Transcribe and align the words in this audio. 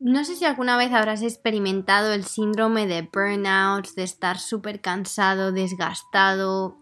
No 0.00 0.24
sé 0.24 0.36
si 0.36 0.44
alguna 0.44 0.76
vez 0.76 0.92
habrás 0.92 1.22
experimentado 1.22 2.12
el 2.12 2.22
síndrome 2.22 2.86
de 2.86 3.02
burnout, 3.02 3.88
de 3.96 4.04
estar 4.04 4.38
súper 4.38 4.80
cansado, 4.80 5.50
desgastado. 5.50 6.78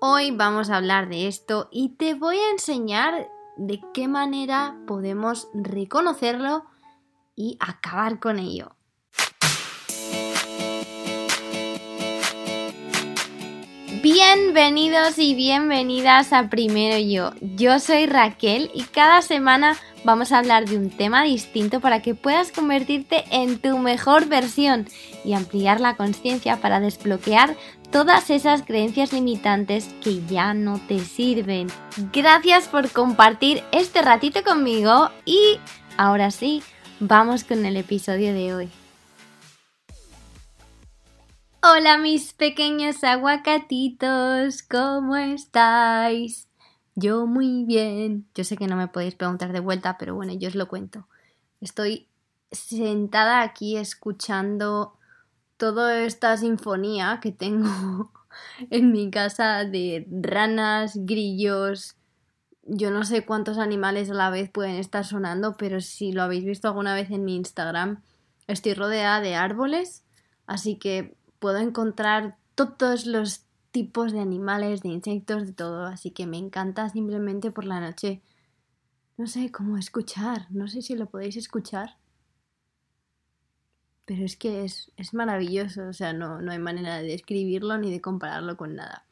Hoy 0.00 0.32
vamos 0.32 0.68
a 0.68 0.78
hablar 0.78 1.08
de 1.08 1.28
esto 1.28 1.68
y 1.70 1.90
te 1.90 2.14
voy 2.14 2.38
a 2.38 2.50
enseñar 2.50 3.28
de 3.56 3.80
qué 3.94 4.08
manera 4.08 4.76
podemos 4.88 5.50
reconocerlo 5.54 6.64
y 7.36 7.58
acabar 7.60 8.18
con 8.18 8.40
ello. 8.40 8.74
Bienvenidos 14.02 15.16
y 15.16 15.36
bienvenidas 15.36 16.32
a 16.32 16.50
Primero 16.50 16.98
Yo. 16.98 17.34
Yo 17.40 17.78
soy 17.78 18.06
Raquel 18.06 18.68
y 18.74 18.82
cada 18.82 19.22
semana 19.22 19.76
vamos 20.04 20.32
a 20.32 20.38
hablar 20.38 20.68
de 20.68 20.76
un 20.76 20.90
tema 20.90 21.22
distinto 21.22 21.80
para 21.80 22.02
que 22.02 22.14
puedas 22.14 22.52
convertirte 22.52 23.24
en 23.30 23.58
tu 23.58 23.78
mejor 23.78 24.26
versión 24.26 24.86
y 25.24 25.34
ampliar 25.34 25.80
la 25.80 25.96
conciencia 25.96 26.60
para 26.60 26.80
desbloquear 26.80 27.56
todas 27.90 28.30
esas 28.30 28.62
creencias 28.62 29.12
limitantes 29.12 29.88
que 30.02 30.24
ya 30.26 30.54
no 30.54 30.80
te 30.88 30.98
sirven. 31.00 31.68
Gracias 32.12 32.68
por 32.68 32.90
compartir 32.90 33.62
este 33.72 34.02
ratito 34.02 34.42
conmigo 34.42 35.10
y 35.24 35.58
ahora 35.96 36.30
sí, 36.30 36.62
vamos 37.00 37.44
con 37.44 37.64
el 37.66 37.76
episodio 37.76 38.32
de 38.32 38.54
hoy. 38.54 38.70
Hola 41.64 41.96
mis 41.96 42.32
pequeños 42.32 43.04
aguacatitos, 43.04 44.64
¿cómo 44.64 45.14
estáis? 45.14 46.48
Yo 46.94 47.26
muy 47.26 47.64
bien. 47.64 48.26
Yo 48.34 48.44
sé 48.44 48.56
que 48.56 48.66
no 48.66 48.76
me 48.76 48.88
podéis 48.88 49.14
preguntar 49.14 49.52
de 49.52 49.60
vuelta, 49.60 49.96
pero 49.98 50.14
bueno, 50.14 50.32
yo 50.34 50.48
os 50.48 50.54
lo 50.54 50.68
cuento. 50.68 51.06
Estoy 51.60 52.08
sentada 52.50 53.42
aquí 53.42 53.76
escuchando 53.76 54.98
toda 55.56 56.02
esta 56.02 56.36
sinfonía 56.36 57.20
que 57.22 57.32
tengo 57.32 58.12
en 58.70 58.92
mi 58.92 59.10
casa 59.10 59.64
de 59.64 60.06
ranas, 60.10 60.92
grillos, 60.96 61.96
yo 62.64 62.90
no 62.90 63.04
sé 63.04 63.24
cuántos 63.24 63.58
animales 63.58 64.10
a 64.10 64.14
la 64.14 64.30
vez 64.30 64.50
pueden 64.50 64.76
estar 64.76 65.04
sonando, 65.04 65.56
pero 65.56 65.80
si 65.80 66.12
lo 66.12 66.22
habéis 66.22 66.44
visto 66.44 66.68
alguna 66.68 66.94
vez 66.94 67.10
en 67.10 67.24
mi 67.24 67.34
Instagram, 67.34 68.02
estoy 68.46 68.74
rodeada 68.74 69.20
de 69.20 69.34
árboles, 69.34 70.04
así 70.46 70.76
que 70.76 71.16
puedo 71.38 71.58
encontrar 71.58 72.36
todos 72.54 73.06
los 73.06 73.44
tipos 73.72 74.12
de 74.12 74.20
animales, 74.20 74.82
de 74.82 74.90
insectos, 74.90 75.46
de 75.46 75.52
todo, 75.52 75.86
así 75.86 76.10
que 76.10 76.26
me 76.26 76.36
encanta 76.36 76.88
simplemente 76.90 77.50
por 77.50 77.64
la 77.64 77.80
noche. 77.80 78.20
No 79.16 79.26
sé 79.26 79.50
cómo 79.50 79.78
escuchar, 79.78 80.46
no 80.50 80.68
sé 80.68 80.82
si 80.82 80.94
lo 80.94 81.06
podéis 81.06 81.36
escuchar. 81.36 81.96
Pero 84.04 84.24
es 84.24 84.36
que 84.36 84.64
es, 84.64 84.92
es 84.96 85.14
maravilloso, 85.14 85.88
o 85.88 85.92
sea, 85.92 86.12
no, 86.12 86.42
no 86.42 86.52
hay 86.52 86.58
manera 86.58 86.98
de 86.98 87.08
describirlo 87.08 87.78
ni 87.78 87.90
de 87.90 88.00
compararlo 88.00 88.56
con 88.56 88.76
nada. 88.76 89.06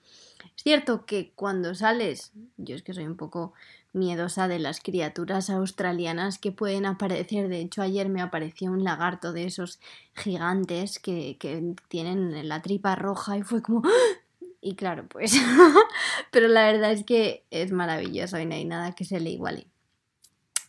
Es 0.57 0.63
cierto 0.63 1.07
que 1.07 1.33
cuando 1.35 1.75
sales, 1.75 2.33
yo 2.59 2.75
es 2.75 2.83
que 2.83 2.93
soy 2.93 3.07
un 3.07 3.17
poco 3.17 3.55
miedosa 3.93 4.47
de 4.47 4.59
las 4.59 4.81
criaturas 4.81 5.49
australianas 5.49 6.39
que 6.39 6.53
pueden 6.53 6.85
aparecer. 6.85 7.49
De 7.49 7.61
hecho, 7.61 7.81
ayer 7.81 8.11
me 8.11 8.21
apareció 8.21 8.71
un 8.71 8.85
lagarto 8.85 9.33
de 9.33 9.47
esos 9.47 9.81
gigantes 10.15 10.99
que, 10.99 11.39
que 11.39 11.75
tienen 11.89 12.47
la 12.49 12.61
tripa 12.61 12.95
roja 12.95 13.39
y 13.39 13.43
fue 13.43 13.63
como... 13.63 13.83
¡Ah! 13.87 14.20
Y 14.61 14.75
claro, 14.75 15.07
pues... 15.09 15.35
Pero 16.31 16.49
la 16.49 16.71
verdad 16.71 16.93
es 16.93 17.05
que 17.05 17.45
es 17.51 17.73
maravilloso 17.73 18.39
y 18.39 18.47
no 18.47 18.55
hay 18.55 18.65
nada 18.65 18.95
que 18.95 19.05
se 19.05 19.21
le 19.21 19.31
iguale. 19.31 19.67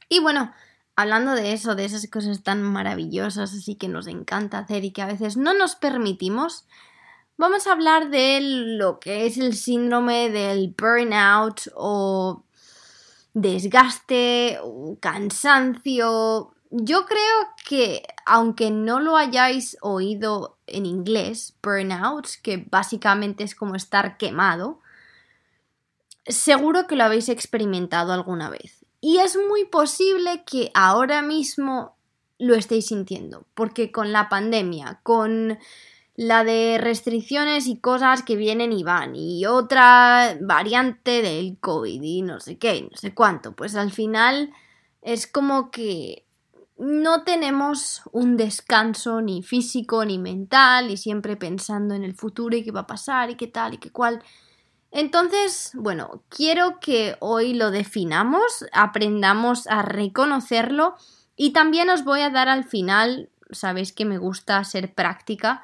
Y 0.09 0.19
bueno, 0.19 0.53
hablando 0.95 1.33
de 1.33 1.53
eso, 1.53 1.75
de 1.75 1.85
esas 1.85 2.07
cosas 2.07 2.43
tan 2.43 2.61
maravillosas, 2.61 3.53
así 3.53 3.75
que 3.75 3.87
nos 3.87 4.07
encanta 4.07 4.59
hacer 4.59 4.83
y 4.85 4.91
que 4.91 5.01
a 5.01 5.07
veces 5.07 5.37
no 5.37 5.53
nos 5.53 5.75
permitimos, 5.75 6.65
vamos 7.37 7.67
a 7.67 7.73
hablar 7.73 8.09
de 8.09 8.39
lo 8.41 8.99
que 8.99 9.25
es 9.25 9.37
el 9.37 9.55
síndrome 9.55 10.29
del 10.29 10.75
burnout 10.77 11.61
o 11.75 12.43
desgaste, 13.33 14.59
cansancio. 14.99 16.53
Yo 16.69 17.05
creo 17.05 17.47
que 17.67 18.03
aunque 18.25 18.71
no 18.71 18.99
lo 18.99 19.17
hayáis 19.17 19.77
oído 19.81 20.57
en 20.73 20.85
inglés, 20.85 21.55
burnout, 21.61 22.27
que 22.41 22.65
básicamente 22.69 23.43
es 23.43 23.55
como 23.55 23.75
estar 23.75 24.17
quemado, 24.17 24.79
seguro 26.25 26.87
que 26.87 26.95
lo 26.95 27.03
habéis 27.03 27.29
experimentado 27.29 28.13
alguna 28.13 28.49
vez. 28.49 28.85
Y 28.99 29.17
es 29.17 29.35
muy 29.35 29.65
posible 29.65 30.43
que 30.45 30.71
ahora 30.73 31.21
mismo 31.21 31.95
lo 32.37 32.55
estéis 32.55 32.87
sintiendo, 32.87 33.45
porque 33.53 33.91
con 33.91 34.11
la 34.11 34.29
pandemia, 34.29 34.99
con 35.03 35.57
la 36.15 36.43
de 36.43 36.77
restricciones 36.79 37.67
y 37.67 37.77
cosas 37.77 38.21
que 38.21 38.35
vienen 38.35 38.73
y 38.73 38.83
van, 38.83 39.15
y 39.15 39.45
otra 39.45 40.37
variante 40.41 41.21
del 41.21 41.57
COVID 41.59 42.01
y 42.01 42.21
no 42.21 42.39
sé 42.39 42.57
qué, 42.57 42.81
no 42.89 42.97
sé 42.97 43.13
cuánto. 43.13 43.53
Pues 43.53 43.75
al 43.75 43.91
final 43.91 44.51
es 45.01 45.25
como 45.25 45.71
que 45.71 46.25
no 46.81 47.23
tenemos 47.23 48.01
un 48.11 48.37
descanso 48.37 49.21
ni 49.21 49.43
físico 49.43 50.03
ni 50.03 50.17
mental 50.17 50.89
y 50.89 50.97
siempre 50.97 51.37
pensando 51.37 51.93
en 51.93 52.03
el 52.03 52.15
futuro 52.15 52.55
y 52.55 52.63
qué 52.63 52.71
va 52.71 52.81
a 52.81 52.87
pasar 52.87 53.29
y 53.29 53.35
qué 53.35 53.45
tal 53.45 53.75
y 53.75 53.77
qué 53.77 53.91
cual. 53.91 54.23
Entonces, 54.89 55.73
bueno, 55.75 56.23
quiero 56.27 56.79
que 56.79 57.17
hoy 57.19 57.53
lo 57.53 57.69
definamos, 57.69 58.65
aprendamos 58.73 59.67
a 59.67 59.83
reconocerlo 59.83 60.95
y 61.35 61.53
también 61.53 61.91
os 61.91 62.03
voy 62.03 62.21
a 62.21 62.31
dar 62.31 62.49
al 62.49 62.63
final, 62.63 63.29
sabéis 63.51 63.93
que 63.93 64.05
me 64.05 64.17
gusta 64.17 64.63
ser 64.63 64.95
práctica, 64.95 65.63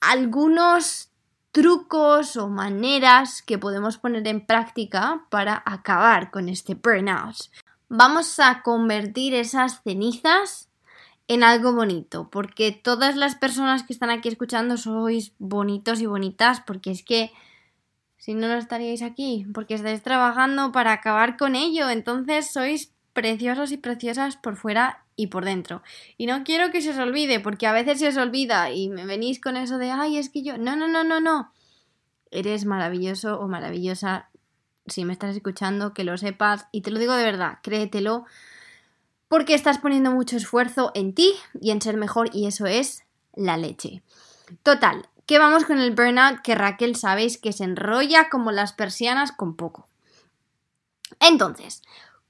algunos 0.00 1.10
trucos 1.52 2.36
o 2.36 2.48
maneras 2.48 3.42
que 3.42 3.58
podemos 3.58 3.96
poner 3.96 4.26
en 4.26 4.44
práctica 4.44 5.24
para 5.30 5.62
acabar 5.64 6.32
con 6.32 6.48
este 6.48 6.74
burnout. 6.74 7.36
Vamos 7.88 8.40
a 8.40 8.62
convertir 8.62 9.34
esas 9.34 9.82
cenizas 9.82 10.68
en 11.28 11.42
algo 11.42 11.72
bonito, 11.72 12.28
porque 12.30 12.72
todas 12.72 13.16
las 13.16 13.34
personas 13.34 13.82
que 13.82 13.92
están 13.92 14.10
aquí 14.10 14.28
escuchando 14.28 14.76
sois 14.76 15.32
bonitos 15.38 16.00
y 16.00 16.06
bonitas, 16.06 16.60
porque 16.60 16.90
es 16.90 17.02
que 17.02 17.32
si 18.16 18.34
no, 18.34 18.48
no 18.48 18.54
estaríais 18.54 19.02
aquí, 19.02 19.46
porque 19.54 19.74
estáis 19.74 20.02
trabajando 20.02 20.72
para 20.72 20.92
acabar 20.92 21.36
con 21.36 21.54
ello, 21.54 21.88
entonces 21.90 22.52
sois 22.52 22.92
preciosos 23.12 23.72
y 23.72 23.76
preciosas 23.76 24.36
por 24.36 24.56
fuera 24.56 25.04
y 25.16 25.28
por 25.28 25.44
dentro. 25.44 25.82
Y 26.18 26.26
no 26.26 26.44
quiero 26.44 26.70
que 26.70 26.82
se 26.82 26.90
os 26.90 26.98
olvide, 26.98 27.40
porque 27.40 27.66
a 27.66 27.72
veces 27.72 27.98
se 27.98 28.08
os 28.08 28.16
olvida 28.16 28.70
y 28.70 28.88
me 28.88 29.06
venís 29.06 29.40
con 29.40 29.56
eso 29.56 29.78
de, 29.78 29.90
ay, 29.90 30.18
es 30.18 30.28
que 30.28 30.42
yo, 30.42 30.58
no, 30.58 30.76
no, 30.76 30.88
no, 30.88 31.04
no, 31.04 31.20
no. 31.20 31.52
Eres 32.30 32.64
maravilloso 32.64 33.40
o 33.40 33.48
maravillosa. 33.48 34.28
Si 34.86 35.04
me 35.04 35.12
estás 35.12 35.34
escuchando, 35.34 35.94
que 35.94 36.04
lo 36.04 36.16
sepas. 36.18 36.66
Y 36.72 36.82
te 36.82 36.90
lo 36.90 36.98
digo 36.98 37.14
de 37.14 37.24
verdad, 37.24 37.58
créetelo. 37.62 38.24
Porque 39.28 39.54
estás 39.54 39.78
poniendo 39.78 40.10
mucho 40.10 40.36
esfuerzo 40.36 40.92
en 40.94 41.14
ti 41.14 41.34
y 41.60 41.70
en 41.70 41.82
ser 41.82 41.96
mejor 41.96 42.30
y 42.32 42.46
eso 42.46 42.66
es 42.66 43.04
la 43.34 43.56
leche. 43.56 44.02
Total, 44.62 45.08
que 45.26 45.38
vamos 45.38 45.64
con 45.64 45.78
el 45.78 45.94
burnout 45.94 46.40
que 46.42 46.54
Raquel 46.54 46.94
sabéis 46.94 47.38
que 47.38 47.52
se 47.52 47.64
enrolla 47.64 48.28
como 48.28 48.52
las 48.52 48.72
persianas 48.72 49.32
con 49.32 49.56
poco. 49.56 49.88
Entonces, 51.18 51.82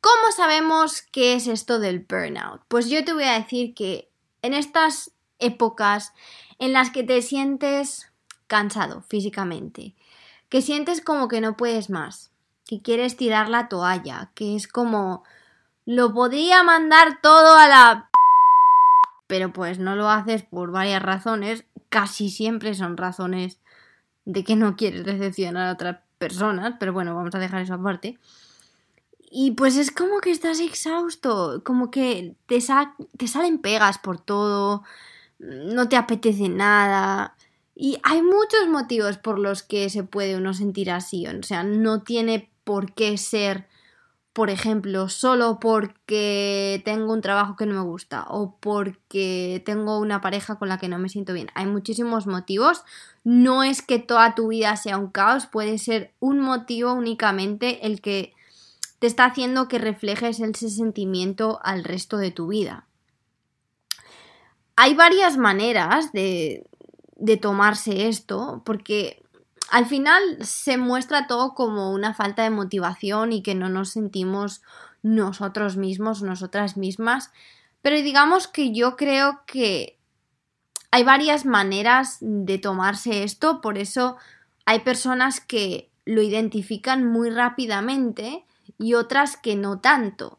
¿Cómo 0.07 0.31
sabemos 0.31 1.03
qué 1.03 1.35
es 1.35 1.49
esto 1.49 1.81
del 1.81 1.99
burnout? 1.99 2.63
Pues 2.69 2.89
yo 2.89 3.05
te 3.05 3.13
voy 3.13 3.25
a 3.25 3.41
decir 3.41 3.75
que 3.75 4.09
en 4.41 4.55
estas 4.55 5.11
épocas 5.41 6.13
en 6.61 6.73
las 6.73 6.91
que 6.91 7.03
te 7.03 7.21
sientes 7.23 8.13
cansado 8.47 9.03
físicamente, 9.03 9.97
que 10.49 10.63
sientes 10.63 11.01
como 11.01 11.27
que 11.27 11.41
no 11.41 11.57
puedes 11.57 11.91
más, 11.91 12.31
que 12.67 12.83
quieres 12.83 13.17
tirar 13.17 13.49
la 13.49 13.69
toalla, 13.69 14.31
que 14.35 14.57
es 14.57 14.69
como 14.69 15.23
lo 15.85 16.13
podría 16.13 16.63
mandar 16.65 17.21
todo 17.23 17.57
a 17.57 17.69
la 17.69 18.11
pero 19.27 19.53
pues 19.53 19.79
no 19.79 19.97
lo 19.97 20.09
haces 20.09 20.43
por 20.43 20.71
varias 20.71 21.03
razones, 21.03 21.65
casi 21.89 22.31
siempre 22.31 22.75
son 22.75 22.97
razones 22.97 23.59
de 24.25 24.45
que 24.45 24.57
no 24.57 24.77
quieres 24.77 25.05
decepcionar 25.05 25.69
a 25.69 25.73
otras 25.73 25.99
personas, 26.19 26.75
pero 26.79 26.93
bueno, 26.93 27.15
vamos 27.15 27.35
a 27.35 27.39
dejar 27.39 27.63
eso 27.63 27.75
aparte. 27.75 28.19
Y 29.31 29.53
pues 29.53 29.77
es 29.77 29.91
como 29.91 30.21
que 30.21 30.31
estás 30.31 30.61
exhausto, 30.61 31.63
como 31.65 31.91
que 31.91 32.35
te, 32.47 32.61
te 33.17 33.29
salen 33.29 33.59
pegas 33.59 33.99
por 33.99 34.21
todo, 34.21 34.85
no 35.39 35.89
te 35.89 35.97
apetece 35.97 36.49
nada. 36.49 37.35
Y 37.75 37.99
hay 38.05 38.23
muchos 38.23 38.69
motivos 38.69 39.19
por 39.19 39.39
los 39.39 39.63
que 39.63 39.91
se 39.91 40.05
puede 40.05 40.37
uno 40.37 40.55
sentir 40.55 40.91
así. 40.91 41.27
O 41.27 41.43
sea, 41.43 41.65
no 41.65 42.03
tiene 42.03 42.49
por 42.67 42.95
qué 42.95 43.17
ser, 43.17 43.69
por 44.33 44.51
ejemplo, 44.51 45.09
solo 45.09 45.61
porque 45.61 46.83
tengo 46.85 47.13
un 47.13 47.21
trabajo 47.21 47.55
que 47.55 47.65
no 47.65 47.75
me 47.75 47.89
gusta 47.89 48.27
o 48.29 48.57
porque 48.59 49.63
tengo 49.65 50.01
una 50.01 50.21
pareja 50.21 50.57
con 50.57 50.69
la 50.69 50.77
que 50.77 50.89
no 50.89 50.99
me 50.99 51.09
siento 51.09 51.33
bien. 51.33 51.49
Hay 51.55 51.67
muchísimos 51.67 52.27
motivos. 52.27 52.83
No 53.23 53.63
es 53.63 53.83
que 53.83 54.01
toda 54.01 54.35
tu 54.35 54.49
vida 54.49 54.77
sea 54.77 54.99
un 54.99 55.13
caos, 55.13 55.47
puede 55.47 55.79
ser 55.79 56.13
un 56.19 56.41
motivo 56.41 56.93
únicamente 56.93 57.87
el 57.87 58.01
que 58.01 58.35
te 58.99 59.07
está 59.07 59.27
haciendo 59.27 59.69
que 59.69 59.79
reflejes 59.79 60.41
ese 60.41 60.69
sentimiento 60.69 61.61
al 61.63 61.85
resto 61.85 62.17
de 62.17 62.33
tu 62.33 62.49
vida. 62.49 62.89
hay 64.75 64.95
varias 64.95 65.39
maneras 65.39 66.13
de, 66.13 66.67
de 67.15 67.37
tomarse 67.37 68.09
esto, 68.09 68.63
porque 68.65 69.23
al 69.71 69.87
final 69.87 70.23
se 70.41 70.77
muestra 70.77 71.27
todo 71.27 71.55
como 71.55 71.93
una 71.93 72.15
falta 72.15 72.43
de 72.43 72.51
motivación 72.51 73.33
y 73.33 73.43
que 73.43 73.55
no 73.55 73.69
nos 73.69 73.91
sentimos 73.91 74.63
nosotros 75.03 75.77
mismos, 75.77 76.23
nosotras 76.23 76.77
mismas. 76.77 77.31
Pero 77.83 77.97
digamos 77.97 78.49
que 78.49 78.73
yo 78.73 78.97
creo 78.97 79.43
que 79.47 79.99
hay 80.91 81.05
varias 81.05 81.45
maneras 81.45 82.19
de 82.21 82.59
tomarse 82.59 83.23
esto, 83.23 83.61
por 83.61 83.79
eso 83.79 84.17
hay 84.65 84.81
personas 84.81 85.41
que 85.41 85.91
lo 86.05 86.23
identifican 86.23 87.05
muy 87.05 87.31
rápidamente 87.31 88.45
y 88.79 88.95
otras 88.95 89.37
que 89.37 89.57
no 89.57 89.81
tanto, 89.81 90.39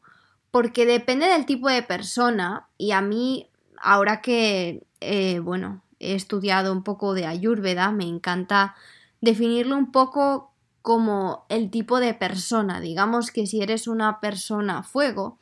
porque 0.51 0.85
depende 0.85 1.27
del 1.27 1.45
tipo 1.45 1.69
de 1.69 1.83
persona 1.83 2.68
y 2.77 2.91
a 2.91 3.01
mí, 3.01 3.50
ahora 3.77 4.21
que, 4.21 4.85
eh, 5.01 5.39
bueno, 5.39 5.83
he 6.00 6.15
estudiado 6.15 6.71
un 6.71 6.83
poco 6.83 7.13
de 7.13 7.25
Ayurveda, 7.25 7.91
me 7.91 8.06
encanta 8.06 8.75
definirlo 9.22 9.78
un 9.78 9.92
poco 9.92 10.52
como 10.81 11.46
el 11.50 11.69
tipo 11.69 12.00
de 12.00 12.14
persona. 12.14 12.80
Digamos 12.80 13.31
que 13.31 13.46
si 13.46 13.62
eres 13.62 13.88
una 13.88 14.19
persona 14.19 14.84
fuego, 14.84 15.38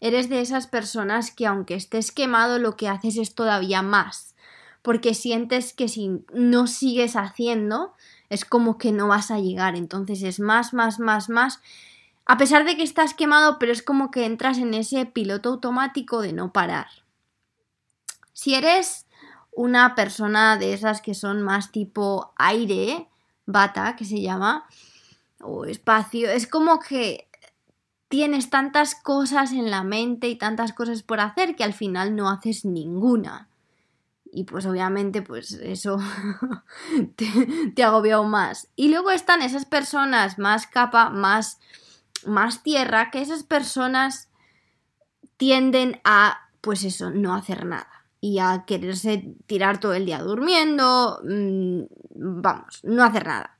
eres 0.00 0.28
de 0.28 0.40
esas 0.40 0.66
personas 0.66 1.30
que 1.30 1.46
aunque 1.46 1.74
estés 1.74 2.12
quemado 2.12 2.58
lo 2.58 2.76
que 2.76 2.88
haces 2.88 3.16
es 3.16 3.34
todavía 3.34 3.82
más, 3.82 4.34
porque 4.82 5.14
sientes 5.14 5.72
que 5.72 5.88
si 5.88 6.22
no 6.32 6.66
sigues 6.66 7.16
haciendo 7.16 7.94
es 8.28 8.44
como 8.44 8.78
que 8.78 8.92
no 8.92 9.08
vas 9.08 9.30
a 9.30 9.38
llegar, 9.38 9.76
entonces 9.76 10.22
es 10.22 10.40
más, 10.40 10.74
más, 10.74 10.98
más, 10.98 11.28
más, 11.28 11.60
a 12.26 12.36
pesar 12.38 12.64
de 12.64 12.76
que 12.76 12.82
estás 12.82 13.14
quemado, 13.14 13.58
pero 13.58 13.72
es 13.72 13.82
como 13.82 14.10
que 14.10 14.26
entras 14.26 14.58
en 14.58 14.74
ese 14.74 15.06
piloto 15.06 15.50
automático 15.50 16.20
de 16.20 16.32
no 16.32 16.52
parar. 16.52 16.88
Si 18.32 18.54
eres 18.54 19.06
una 19.52 19.94
persona 19.94 20.56
de 20.56 20.72
esas 20.72 21.00
que 21.00 21.14
son 21.14 21.42
más 21.42 21.70
tipo 21.70 22.32
aire, 22.36 23.08
bata, 23.46 23.96
que 23.96 24.04
se 24.04 24.20
llama, 24.20 24.66
o 25.40 25.64
espacio, 25.64 26.30
es 26.30 26.46
como 26.46 26.78
que 26.78 27.28
tienes 28.08 28.50
tantas 28.50 28.94
cosas 28.94 29.52
en 29.52 29.70
la 29.70 29.82
mente 29.82 30.28
y 30.28 30.36
tantas 30.36 30.72
cosas 30.72 31.02
por 31.02 31.20
hacer 31.20 31.56
que 31.56 31.64
al 31.64 31.72
final 31.72 32.14
no 32.14 32.30
haces 32.30 32.64
ninguna. 32.64 33.48
Y 34.32 34.44
pues 34.44 34.66
obviamente 34.66 35.22
pues 35.22 35.52
eso 35.52 35.98
te, 37.16 37.72
te 37.74 37.84
agobia 37.84 38.16
aún 38.16 38.30
más. 38.30 38.68
Y 38.76 38.88
luego 38.88 39.10
están 39.10 39.42
esas 39.42 39.64
personas 39.64 40.38
más 40.38 40.66
capa, 40.66 41.10
más, 41.10 41.58
más 42.26 42.62
tierra, 42.62 43.10
que 43.10 43.20
esas 43.20 43.44
personas 43.44 44.28
tienden 45.36 46.00
a 46.04 46.40
pues 46.60 46.82
eso, 46.84 47.10
no 47.10 47.34
hacer 47.34 47.66
nada 47.66 47.93
y 48.24 48.38
a 48.38 48.64
quererse 48.66 49.34
tirar 49.44 49.80
todo 49.80 49.92
el 49.92 50.06
día 50.06 50.18
durmiendo, 50.20 51.20
mm, 51.28 51.82
vamos, 52.14 52.80
no 52.82 53.04
hacer 53.04 53.26
nada. 53.26 53.58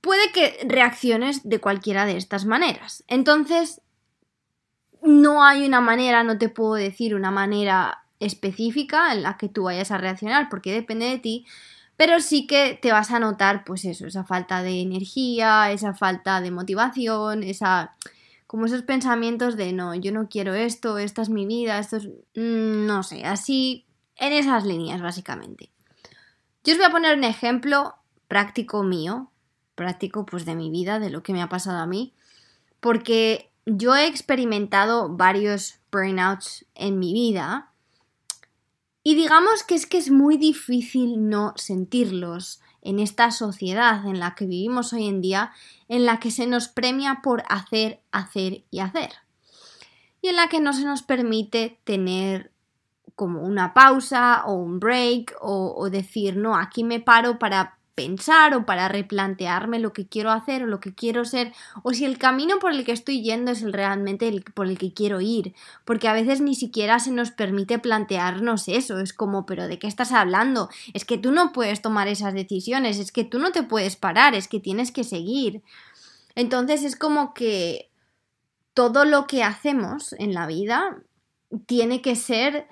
Puede 0.00 0.32
que 0.32 0.66
reacciones 0.66 1.48
de 1.48 1.60
cualquiera 1.60 2.06
de 2.06 2.16
estas 2.16 2.44
maneras. 2.44 3.04
Entonces, 3.06 3.82
no 5.00 5.44
hay 5.44 5.64
una 5.64 5.80
manera, 5.80 6.24
no 6.24 6.38
te 6.38 6.48
puedo 6.48 6.74
decir 6.74 7.14
una 7.14 7.30
manera 7.30 8.02
específica 8.18 9.12
en 9.12 9.22
la 9.22 9.36
que 9.36 9.48
tú 9.48 9.62
vayas 9.62 9.92
a 9.92 9.98
reaccionar, 9.98 10.48
porque 10.48 10.72
depende 10.72 11.06
de 11.06 11.20
ti, 11.20 11.46
pero 11.96 12.18
sí 12.18 12.48
que 12.48 12.76
te 12.82 12.90
vas 12.90 13.12
a 13.12 13.20
notar, 13.20 13.62
pues 13.62 13.84
eso, 13.84 14.08
esa 14.08 14.24
falta 14.24 14.64
de 14.64 14.80
energía, 14.80 15.70
esa 15.70 15.94
falta 15.94 16.40
de 16.40 16.50
motivación, 16.50 17.44
esa 17.44 17.94
como 18.46 18.66
esos 18.66 18.82
pensamientos 18.82 19.56
de 19.56 19.72
no, 19.72 19.94
yo 19.94 20.12
no 20.12 20.28
quiero 20.28 20.54
esto, 20.54 20.98
esta 20.98 21.22
es 21.22 21.28
mi 21.28 21.46
vida, 21.46 21.78
esto 21.78 21.96
es... 21.96 22.06
Mm, 22.34 22.86
no 22.86 23.02
sé, 23.02 23.24
así 23.24 23.86
en 24.16 24.32
esas 24.32 24.64
líneas 24.64 25.00
básicamente. 25.02 25.70
Yo 26.64 26.72
os 26.72 26.78
voy 26.78 26.86
a 26.86 26.90
poner 26.90 27.16
un 27.16 27.24
ejemplo 27.24 27.94
práctico 28.28 28.82
mío, 28.82 29.30
práctico 29.74 30.26
pues 30.26 30.44
de 30.44 30.54
mi 30.54 30.70
vida, 30.70 30.98
de 30.98 31.10
lo 31.10 31.22
que 31.22 31.32
me 31.32 31.42
ha 31.42 31.48
pasado 31.48 31.78
a 31.78 31.86
mí, 31.86 32.14
porque 32.80 33.50
yo 33.66 33.94
he 33.96 34.06
experimentado 34.06 35.08
varios 35.08 35.80
burnouts 35.90 36.66
en 36.74 36.98
mi 36.98 37.12
vida 37.12 37.72
y 39.02 39.14
digamos 39.14 39.62
que 39.62 39.74
es 39.74 39.86
que 39.86 39.98
es 39.98 40.10
muy 40.10 40.36
difícil 40.36 41.28
no 41.28 41.52
sentirlos 41.56 42.60
en 42.82 42.98
esta 42.98 43.30
sociedad 43.30 44.06
en 44.06 44.20
la 44.20 44.34
que 44.34 44.46
vivimos 44.46 44.92
hoy 44.92 45.06
en 45.06 45.20
día, 45.20 45.52
en 45.88 46.06
la 46.06 46.20
que 46.20 46.30
se 46.30 46.46
nos 46.46 46.68
premia 46.68 47.20
por 47.22 47.42
hacer, 47.48 48.00
hacer 48.12 48.64
y 48.70 48.80
hacer. 48.80 49.10
Y 50.22 50.28
en 50.28 50.36
la 50.36 50.48
que 50.48 50.60
no 50.60 50.72
se 50.72 50.84
nos 50.84 51.02
permite 51.02 51.78
tener 51.84 52.52
como 53.16 53.42
una 53.42 53.74
pausa 53.74 54.44
o 54.46 54.54
un 54.54 54.78
break 54.78 55.34
o, 55.40 55.88
decir, 55.90 56.36
no, 56.36 56.54
aquí 56.56 56.84
me 56.84 57.00
paro 57.00 57.38
para 57.38 57.78
pensar 57.96 58.54
o 58.54 58.66
para 58.66 58.88
replantearme 58.88 59.80
lo 59.80 59.94
que 59.94 60.06
quiero 60.06 60.30
hacer 60.30 60.62
o 60.62 60.66
lo 60.66 60.80
que 60.80 60.94
quiero 60.94 61.24
ser 61.24 61.52
o 61.82 61.94
si 61.94 62.04
el 62.04 62.18
camino 62.18 62.58
por 62.58 62.70
el 62.72 62.84
que 62.84 62.92
estoy 62.92 63.22
yendo 63.22 63.50
es 63.50 63.62
el 63.62 63.72
realmente 63.72 64.28
el 64.28 64.44
por 64.44 64.66
el 64.68 64.76
que 64.76 64.92
quiero 64.92 65.22
ir 65.22 65.54
porque 65.86 66.06
a 66.06 66.12
veces 66.12 66.42
ni 66.42 66.54
siquiera 66.54 67.00
se 67.00 67.10
nos 67.10 67.30
permite 67.30 67.78
plantearnos 67.78 68.68
eso 68.68 69.00
es 69.00 69.14
como 69.14 69.46
pero 69.46 69.66
de 69.66 69.78
qué 69.78 69.86
estás 69.86 70.12
hablando 70.12 70.68
es 70.92 71.06
que 71.06 71.16
tú 71.16 71.32
no 71.32 71.52
puedes 71.52 71.80
tomar 71.80 72.06
esas 72.06 72.34
decisiones 72.34 72.98
es 72.98 73.12
que 73.12 73.24
tú 73.24 73.38
no 73.38 73.50
te 73.50 73.62
puedes 73.62 73.96
parar 73.96 74.34
es 74.34 74.46
que 74.46 74.60
tienes 74.60 74.92
que 74.92 75.02
seguir 75.02 75.62
entonces 76.34 76.84
es 76.84 76.96
como 76.96 77.32
que 77.32 77.90
todo 78.74 79.06
lo 79.06 79.26
que 79.26 79.42
hacemos 79.42 80.12
en 80.18 80.34
la 80.34 80.46
vida 80.46 80.98
tiene 81.64 82.02
que 82.02 82.14
ser 82.14 82.66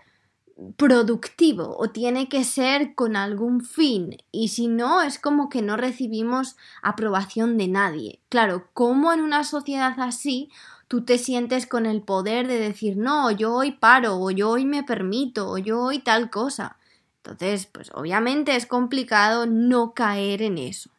productivo 0.76 1.76
o 1.78 1.90
tiene 1.90 2.28
que 2.28 2.44
ser 2.44 2.94
con 2.94 3.16
algún 3.16 3.60
fin 3.60 4.16
y 4.30 4.48
si 4.48 4.68
no 4.68 5.02
es 5.02 5.18
como 5.18 5.48
que 5.48 5.62
no 5.62 5.76
recibimos 5.76 6.56
aprobación 6.82 7.58
de 7.58 7.68
nadie. 7.68 8.20
Claro, 8.28 8.68
¿cómo 8.72 9.12
en 9.12 9.20
una 9.20 9.44
sociedad 9.44 9.98
así 9.98 10.50
tú 10.86 11.04
te 11.04 11.18
sientes 11.18 11.66
con 11.66 11.86
el 11.86 12.02
poder 12.02 12.46
de 12.46 12.58
decir 12.58 12.96
no, 12.96 13.30
yo 13.30 13.52
hoy 13.52 13.72
paro 13.72 14.16
o 14.18 14.30
yo 14.30 14.50
hoy 14.50 14.64
me 14.64 14.84
permito 14.84 15.50
o 15.50 15.58
yo 15.58 15.80
hoy 15.80 15.98
tal 15.98 16.30
cosa? 16.30 16.78
Entonces, 17.16 17.66
pues 17.66 17.90
obviamente 17.94 18.54
es 18.54 18.66
complicado 18.66 19.46
no 19.46 19.94
caer 19.94 20.42
en 20.42 20.58
eso. 20.58 20.90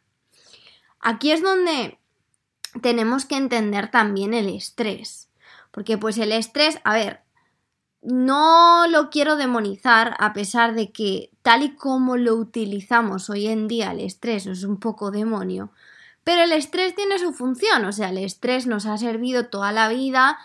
Aquí 1.00 1.30
es 1.30 1.40
donde 1.40 1.98
tenemos 2.82 3.24
que 3.24 3.36
entender 3.36 3.90
también 3.90 4.34
el 4.34 4.48
estrés. 4.48 5.28
Porque 5.70 5.98
pues 5.98 6.18
el 6.18 6.32
estrés, 6.32 6.78
a 6.84 6.94
ver, 6.94 7.22
no 8.02 8.86
lo 8.88 9.10
quiero 9.10 9.36
demonizar 9.36 10.16
a 10.18 10.32
pesar 10.32 10.74
de 10.74 10.92
que 10.92 11.30
tal 11.42 11.62
y 11.62 11.74
como 11.74 12.16
lo 12.16 12.34
utilizamos 12.34 13.30
hoy 13.30 13.46
en 13.46 13.68
día 13.68 13.92
el 13.92 14.00
estrés 14.00 14.46
es 14.46 14.64
un 14.64 14.78
poco 14.78 15.10
demonio, 15.10 15.70
pero 16.24 16.42
el 16.42 16.52
estrés 16.52 16.94
tiene 16.94 17.18
su 17.18 17.32
función, 17.32 17.84
o 17.84 17.92
sea, 17.92 18.10
el 18.10 18.18
estrés 18.18 18.66
nos 18.66 18.86
ha 18.86 18.98
servido 18.98 19.46
toda 19.46 19.72
la 19.72 19.88
vida 19.88 20.38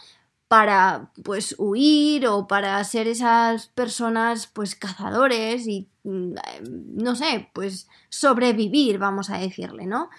para 0.48 1.12
pues 1.24 1.56
huir 1.58 2.28
o 2.28 2.46
para 2.46 2.84
ser 2.84 3.08
esas 3.08 3.68
personas 3.68 4.48
pues 4.48 4.76
cazadores 4.76 5.66
y 5.66 5.88
mm, 6.04 6.34
no 6.96 7.16
sé, 7.16 7.50
pues 7.54 7.88
sobrevivir, 8.10 8.98
vamos 8.98 9.30
a 9.30 9.38
decirle, 9.38 9.86
¿no? 9.86 10.10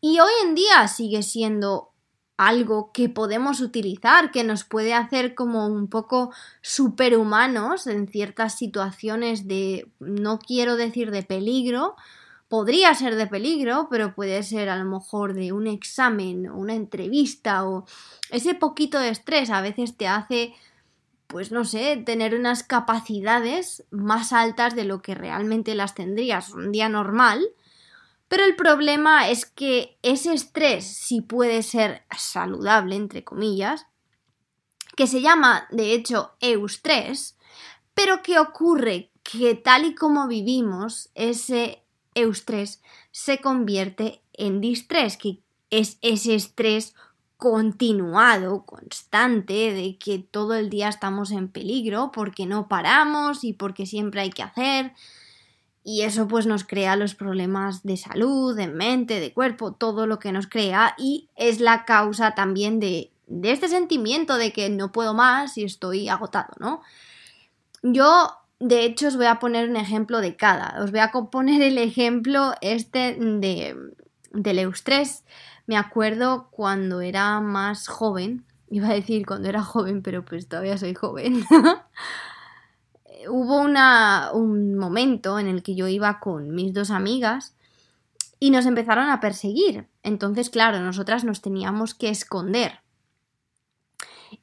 Y 0.00 0.18
hoy 0.18 0.32
en 0.44 0.54
día 0.54 0.88
sigue 0.88 1.22
siendo 1.22 1.92
algo 2.36 2.90
que 2.92 3.08
podemos 3.08 3.60
utilizar, 3.60 4.30
que 4.30 4.44
nos 4.44 4.64
puede 4.64 4.94
hacer 4.94 5.34
como 5.34 5.66
un 5.66 5.88
poco 5.88 6.32
superhumanos 6.60 7.86
en 7.86 8.08
ciertas 8.08 8.58
situaciones 8.58 9.48
de, 9.48 9.88
no 10.00 10.38
quiero 10.38 10.76
decir 10.76 11.10
de 11.10 11.22
peligro, 11.22 11.96
podría 12.48 12.94
ser 12.94 13.16
de 13.16 13.26
peligro, 13.26 13.88
pero 13.90 14.14
puede 14.14 14.42
ser 14.42 14.68
a 14.68 14.76
lo 14.76 14.84
mejor 14.84 15.34
de 15.34 15.52
un 15.52 15.66
examen, 15.66 16.50
una 16.50 16.74
entrevista 16.74 17.66
o 17.66 17.86
ese 18.30 18.54
poquito 18.54 18.98
de 18.98 19.08
estrés 19.08 19.50
a 19.50 19.62
veces 19.62 19.96
te 19.96 20.06
hace, 20.06 20.54
pues 21.26 21.50
no 21.50 21.64
sé, 21.64 21.96
tener 22.04 22.34
unas 22.34 22.62
capacidades 22.62 23.84
más 23.90 24.32
altas 24.32 24.76
de 24.76 24.84
lo 24.84 25.00
que 25.00 25.14
realmente 25.14 25.74
las 25.74 25.94
tendrías. 25.94 26.50
Un 26.50 26.70
día 26.70 26.88
normal 26.88 27.48
pero 28.28 28.44
el 28.44 28.56
problema 28.56 29.28
es 29.28 29.46
que 29.46 29.98
ese 30.02 30.32
estrés 30.32 30.84
sí 30.84 31.20
puede 31.20 31.62
ser 31.62 32.04
saludable, 32.16 32.96
entre 32.96 33.24
comillas, 33.24 33.86
que 34.96 35.06
se 35.06 35.20
llama, 35.20 35.68
de 35.70 35.92
hecho, 35.92 36.32
eustrés, 36.40 37.36
pero 37.94 38.22
que 38.22 38.38
ocurre 38.38 39.10
que 39.22 39.54
tal 39.54 39.84
y 39.84 39.94
como 39.94 40.26
vivimos, 40.26 41.10
ese 41.14 41.82
eustrés 42.14 42.82
se 43.10 43.40
convierte 43.40 44.22
en 44.32 44.60
distrés, 44.60 45.16
que 45.16 45.40
es 45.70 45.98
ese 46.00 46.34
estrés 46.34 46.94
continuado, 47.36 48.64
constante, 48.64 49.72
de 49.72 49.98
que 49.98 50.18
todo 50.18 50.54
el 50.54 50.70
día 50.70 50.88
estamos 50.88 51.30
en 51.30 51.48
peligro 51.48 52.10
porque 52.12 52.46
no 52.46 52.68
paramos 52.68 53.44
y 53.44 53.52
porque 53.52 53.86
siempre 53.86 54.22
hay 54.22 54.30
que 54.30 54.42
hacer, 54.42 54.94
y 55.88 56.02
eso 56.02 56.26
pues 56.26 56.46
nos 56.46 56.64
crea 56.64 56.96
los 56.96 57.14
problemas 57.14 57.84
de 57.84 57.96
salud, 57.96 58.56
de 58.56 58.66
mente, 58.66 59.20
de 59.20 59.32
cuerpo, 59.32 59.72
todo 59.72 60.08
lo 60.08 60.18
que 60.18 60.32
nos 60.32 60.48
crea 60.48 60.96
y 60.98 61.28
es 61.36 61.60
la 61.60 61.84
causa 61.84 62.34
también 62.34 62.80
de, 62.80 63.12
de 63.28 63.52
este 63.52 63.68
sentimiento 63.68 64.36
de 64.36 64.52
que 64.52 64.68
no 64.68 64.90
puedo 64.90 65.14
más 65.14 65.56
y 65.56 65.62
estoy 65.62 66.08
agotado, 66.08 66.54
¿no? 66.58 66.82
Yo 67.84 68.32
de 68.58 68.84
hecho, 68.84 69.06
os 69.06 69.16
voy 69.16 69.26
a 69.26 69.38
poner 69.38 69.68
un 69.68 69.76
ejemplo 69.76 70.20
de 70.20 70.34
cada. 70.34 70.82
Os 70.82 70.90
voy 70.90 71.00
a 71.00 71.12
poner 71.12 71.62
el 71.62 71.78
ejemplo 71.78 72.54
este 72.62 73.14
de, 73.14 73.76
del 74.32 74.58
Eustrés. 74.58 75.24
Me 75.66 75.76
acuerdo 75.76 76.48
cuando 76.50 77.00
era 77.00 77.38
más 77.40 77.86
joven, 77.86 78.44
iba 78.70 78.88
a 78.88 78.94
decir 78.94 79.24
cuando 79.24 79.48
era 79.48 79.62
joven, 79.62 80.02
pero 80.02 80.24
pues 80.24 80.48
todavía 80.48 80.78
soy 80.78 80.94
joven. 80.94 81.44
Hubo 83.28 83.60
un 83.60 84.76
momento 84.76 85.38
en 85.38 85.46
el 85.46 85.62
que 85.62 85.74
yo 85.74 85.88
iba 85.88 86.20
con 86.20 86.54
mis 86.54 86.72
dos 86.72 86.90
amigas 86.90 87.54
y 88.38 88.50
nos 88.50 88.66
empezaron 88.66 89.08
a 89.08 89.20
perseguir. 89.20 89.88
Entonces, 90.02 90.50
claro, 90.50 90.80
nosotras 90.80 91.24
nos 91.24 91.40
teníamos 91.40 91.94
que 91.94 92.08
esconder. 92.08 92.80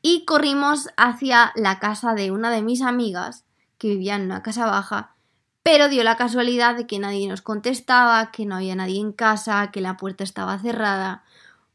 Y 0.02 0.26
corrimos 0.26 0.90
hacia 0.98 1.52
la 1.56 1.80
casa 1.80 2.14
de 2.14 2.32
una 2.32 2.52
de 2.52 2.62
mis 2.62 2.82
amigas, 2.82 3.46
que 3.78 3.90
vivía 3.90 4.16
en 4.16 4.24
una 4.24 4.42
casa 4.42 4.66
baja, 4.66 5.16
pero 5.62 5.90
dio 5.90 6.04
la 6.04 6.18
casualidad 6.18 6.76
de 6.76 6.88
que 6.88 7.00
nadie 7.00 7.28
nos 7.28 7.42
contestaba, 7.42 8.32
que 8.32 8.46
no 8.46 8.56
había 8.56 8.76
nadie 8.76 9.00
en 9.00 9.14
casa, 9.14 9.72
que 9.72 9.82
la 9.82 9.98
puerta 9.98 10.24
estaba 10.24 10.60
cerrada. 10.60 11.24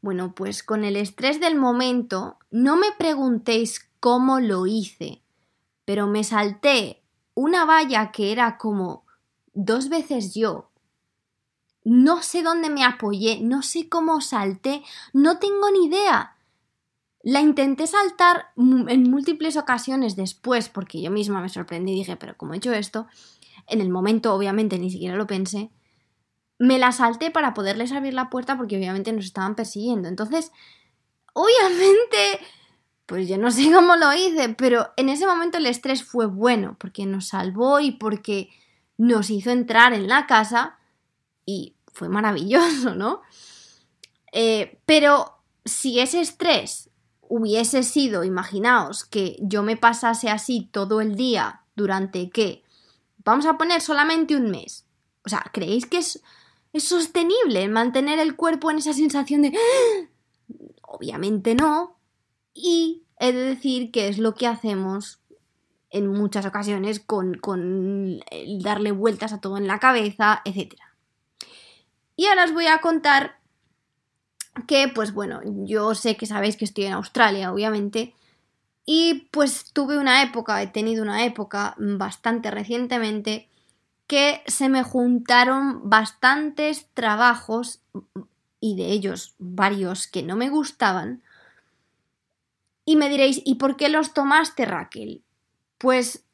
Bueno, 0.01 0.33
pues 0.33 0.63
con 0.63 0.83
el 0.83 0.95
estrés 0.95 1.39
del 1.39 1.55
momento, 1.55 2.37
no 2.51 2.77
me 2.77 2.91
preguntéis 2.97 3.89
cómo 3.99 4.39
lo 4.39 4.67
hice, 4.67 5.21
pero 5.85 6.07
me 6.07 6.23
salté 6.23 6.98
una 7.39 7.65
valla 7.65 8.11
que 8.11 8.31
era 8.31 8.57
como 8.57 9.05
dos 9.53 9.89
veces 9.89 10.33
yo. 10.33 10.69
No 11.83 12.21
sé 12.21 12.43
dónde 12.43 12.69
me 12.69 12.83
apoyé, 12.83 13.39
no 13.41 13.61
sé 13.61 13.89
cómo 13.89 14.21
salté, 14.21 14.83
no 15.13 15.39
tengo 15.39 15.71
ni 15.71 15.87
idea. 15.87 16.35
La 17.21 17.41
intenté 17.41 17.87
saltar 17.87 18.51
en 18.57 19.09
múltiples 19.09 19.57
ocasiones 19.57 20.15
después 20.15 20.69
porque 20.69 21.01
yo 21.01 21.11
misma 21.11 21.41
me 21.41 21.49
sorprendí 21.49 21.93
y 21.93 21.95
dije, 21.95 22.15
pero 22.15 22.37
¿cómo 22.37 22.53
he 22.53 22.57
hecho 22.57 22.73
esto? 22.73 23.07
En 23.67 23.81
el 23.81 23.89
momento, 23.89 24.33
obviamente, 24.33 24.79
ni 24.79 24.89
siquiera 24.89 25.15
lo 25.15 25.27
pensé 25.27 25.71
me 26.59 26.77
la 26.77 26.91
salté 26.91 27.31
para 27.31 27.53
poderles 27.53 27.93
abrir 27.93 28.13
la 28.13 28.29
puerta 28.29 28.57
porque 28.57 28.77
obviamente 28.77 29.13
nos 29.13 29.25
estaban 29.25 29.55
persiguiendo. 29.55 30.09
Entonces, 30.09 30.51
obviamente, 31.33 32.39
pues 33.09 33.27
yo 33.27 33.37
no 33.37 33.51
sé 33.51 33.71
cómo 33.73 33.95
lo 33.95 34.13
hice, 34.13 34.49
pero 34.49 34.93
en 34.95 35.09
ese 35.09 35.25
momento 35.25 35.57
el 35.57 35.65
estrés 35.65 36.03
fue 36.03 36.27
bueno 36.27 36.77
porque 36.79 37.05
nos 37.05 37.27
salvó 37.29 37.79
y 37.79 37.91
porque 37.91 38.49
nos 38.97 39.29
hizo 39.29 39.49
entrar 39.49 39.93
en 39.93 40.07
la 40.07 40.27
casa 40.27 40.77
y 41.45 41.75
fue 41.91 42.07
maravilloso, 42.07 42.95
¿no? 42.95 43.21
Eh, 44.31 44.79
pero 44.85 45.41
si 45.65 45.99
ese 45.99 46.21
estrés 46.21 46.89
hubiese 47.21 47.83
sido, 47.83 48.23
imaginaos, 48.23 49.03
que 49.03 49.37
yo 49.41 49.63
me 49.63 49.75
pasase 49.75 50.29
así 50.29 50.69
todo 50.71 51.01
el 51.01 51.15
día 51.15 51.63
durante 51.75 52.29
qué, 52.29 52.63
vamos 53.25 53.45
a 53.47 53.57
poner 53.57 53.81
solamente 53.81 54.35
un 54.35 54.51
mes. 54.51 54.85
O 55.25 55.29
sea, 55.29 55.43
¿creéis 55.51 55.85
que 55.85 55.97
es 55.97 56.21
¿Es 56.71 56.83
sostenible 56.83 57.67
mantener 57.67 58.19
el 58.19 58.35
cuerpo 58.35 58.69
en 58.69 58.77
esa 58.77 58.93
sensación 58.93 59.41
de... 59.41 59.53
¡Ah! 59.55 60.07
Obviamente 60.83 61.55
no. 61.55 61.98
Y 62.61 63.03
he 63.19 63.31
de 63.31 63.41
decir 63.41 63.91
que 63.91 64.09
es 64.09 64.17
lo 64.17 64.35
que 64.35 64.47
hacemos 64.47 65.19
en 65.89 66.07
muchas 66.07 66.45
ocasiones 66.45 66.99
con, 66.99 67.35
con 67.35 68.19
darle 68.61 68.91
vueltas 68.91 69.31
a 69.31 69.39
todo 69.39 69.57
en 69.57 69.65
la 69.65 69.79
cabeza, 69.79 70.41
etc. 70.43 70.75
Y 72.17 72.25
ahora 72.25 72.43
os 72.43 72.53
voy 72.53 72.67
a 72.67 72.81
contar 72.81 73.39
que, 74.67 74.89
pues 74.89 75.13
bueno, 75.13 75.39
yo 75.45 75.95
sé 75.95 76.17
que 76.17 76.25
sabéis 76.25 76.57
que 76.57 76.65
estoy 76.65 76.85
en 76.85 76.93
Australia, 76.93 77.53
obviamente, 77.53 78.13
y 78.85 79.29
pues 79.31 79.71
tuve 79.71 79.97
una 79.97 80.21
época, 80.21 80.61
he 80.61 80.67
tenido 80.67 81.01
una 81.01 81.23
época 81.23 81.75
bastante 81.77 82.51
recientemente 82.51 83.47
que 84.05 84.41
se 84.47 84.67
me 84.67 84.83
juntaron 84.83 85.89
bastantes 85.89 86.87
trabajos 86.93 87.81
y 88.59 88.75
de 88.75 88.87
ellos 88.87 89.35
varios 89.37 90.07
que 90.07 90.23
no 90.23 90.35
me 90.35 90.49
gustaban. 90.49 91.21
Y 92.89 92.95
me 92.95 93.07
diréis, 93.07 93.39
¿y 93.45 93.55
por 93.55 93.77
qué 93.77 93.87
los 93.87 94.15
tomaste, 94.15 94.65
Raquel? 94.65 95.23
Pues 95.77 96.25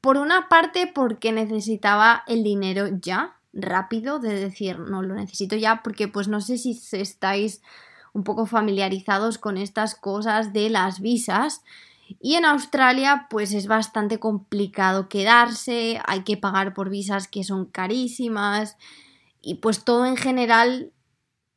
por 0.00 0.18
una 0.18 0.48
parte 0.48 0.86
porque 0.86 1.32
necesitaba 1.32 2.22
el 2.28 2.44
dinero 2.44 2.86
ya, 3.00 3.40
rápido, 3.52 4.20
de 4.20 4.38
decir, 4.38 4.78
no 4.78 5.02
lo 5.02 5.16
necesito 5.16 5.56
ya, 5.56 5.82
porque 5.82 6.06
pues 6.06 6.28
no 6.28 6.40
sé 6.40 6.58
si 6.58 6.80
estáis 6.92 7.60
un 8.12 8.22
poco 8.22 8.46
familiarizados 8.46 9.38
con 9.38 9.56
estas 9.56 9.96
cosas 9.96 10.52
de 10.52 10.70
las 10.70 11.00
visas 11.00 11.64
y 12.20 12.36
en 12.36 12.44
Australia 12.44 13.26
pues 13.28 13.52
es 13.52 13.66
bastante 13.66 14.20
complicado 14.20 15.08
quedarse, 15.08 16.00
hay 16.06 16.22
que 16.22 16.36
pagar 16.36 16.72
por 16.72 16.88
visas 16.88 17.26
que 17.26 17.42
son 17.42 17.66
carísimas 17.66 18.76
y 19.42 19.56
pues 19.56 19.82
todo 19.82 20.06
en 20.06 20.16
general 20.16 20.92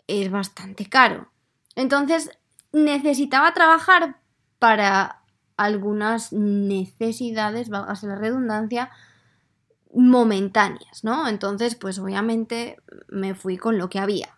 es 0.08 0.32
bastante 0.32 0.88
caro. 0.88 1.30
Entonces 1.76 2.32
necesitaba 2.72 3.54
trabajar 3.54 4.19
para 4.60 5.24
algunas 5.58 6.32
necesidades, 6.32 7.70
valga 7.70 7.94
la 8.04 8.16
redundancia, 8.16 8.92
momentáneas, 9.94 11.04
¿no? 11.04 11.28
Entonces 11.28 11.76
pues 11.76 12.00
obviamente 12.00 12.78
me 13.08 13.34
fui 13.34 13.58
con 13.58 13.78
lo 13.78 13.90
que 13.90 14.00
había. 14.00 14.38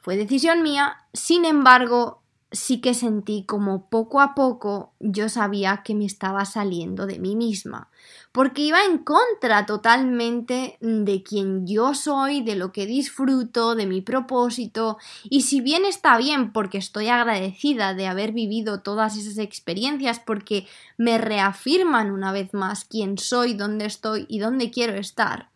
Fue 0.00 0.16
decisión 0.16 0.62
mía, 0.62 1.06
sin 1.12 1.44
embargo 1.44 2.21
sí 2.52 2.80
que 2.80 2.92
sentí 2.94 3.44
como 3.44 3.88
poco 3.88 4.20
a 4.20 4.34
poco 4.34 4.92
yo 5.00 5.28
sabía 5.28 5.82
que 5.82 5.94
me 5.94 6.04
estaba 6.04 6.44
saliendo 6.44 7.06
de 7.06 7.18
mí 7.18 7.34
misma, 7.34 7.88
porque 8.30 8.62
iba 8.62 8.84
en 8.84 8.98
contra 8.98 9.66
totalmente 9.66 10.76
de 10.80 11.22
quien 11.22 11.66
yo 11.66 11.94
soy, 11.94 12.42
de 12.42 12.54
lo 12.54 12.70
que 12.70 12.86
disfruto, 12.86 13.74
de 13.74 13.86
mi 13.86 14.02
propósito, 14.02 14.98
y 15.24 15.42
si 15.42 15.60
bien 15.60 15.84
está 15.86 16.18
bien 16.18 16.52
porque 16.52 16.78
estoy 16.78 17.08
agradecida 17.08 17.94
de 17.94 18.06
haber 18.06 18.32
vivido 18.32 18.82
todas 18.82 19.16
esas 19.16 19.38
experiencias 19.38 20.20
porque 20.20 20.66
me 20.98 21.18
reafirman 21.18 22.10
una 22.10 22.32
vez 22.32 22.52
más 22.52 22.84
quién 22.84 23.16
soy, 23.18 23.54
dónde 23.54 23.86
estoy 23.86 24.26
y 24.28 24.38
dónde 24.38 24.70
quiero 24.70 24.94
estar, 24.94 25.48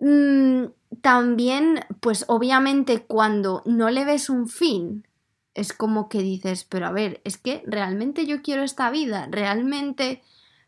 mm, 0.00 0.64
también, 1.02 1.80
pues 2.00 2.24
obviamente 2.28 3.04
cuando 3.04 3.62
no 3.64 3.90
le 3.90 4.04
ves 4.04 4.28
un 4.28 4.48
fin, 4.48 5.06
es 5.54 5.72
como 5.72 6.08
que 6.08 6.22
dices, 6.22 6.64
pero 6.64 6.86
a 6.86 6.92
ver, 6.92 7.20
es 7.24 7.38
que 7.38 7.62
realmente 7.66 8.26
yo 8.26 8.42
quiero 8.42 8.62
esta 8.62 8.90
vida, 8.90 9.28
realmente 9.30 10.22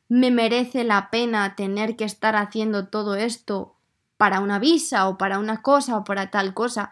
me 0.09 0.31
merece 0.31 0.85
la 0.85 1.11
pena 1.11 1.57
tener 1.57 1.97
que 1.97 2.05
estar 2.05 2.37
haciendo 2.37 2.89
todo 2.89 3.15
esto 3.15 3.77
para 4.17 4.41
una 4.41 4.59
visa 4.59 5.09
o 5.09 5.17
para 5.19 5.39
una 5.39 5.63
cosa 5.63 5.97
o 5.97 6.05
para 6.05 6.31
tal 6.31 6.55
cosa. 6.55 6.91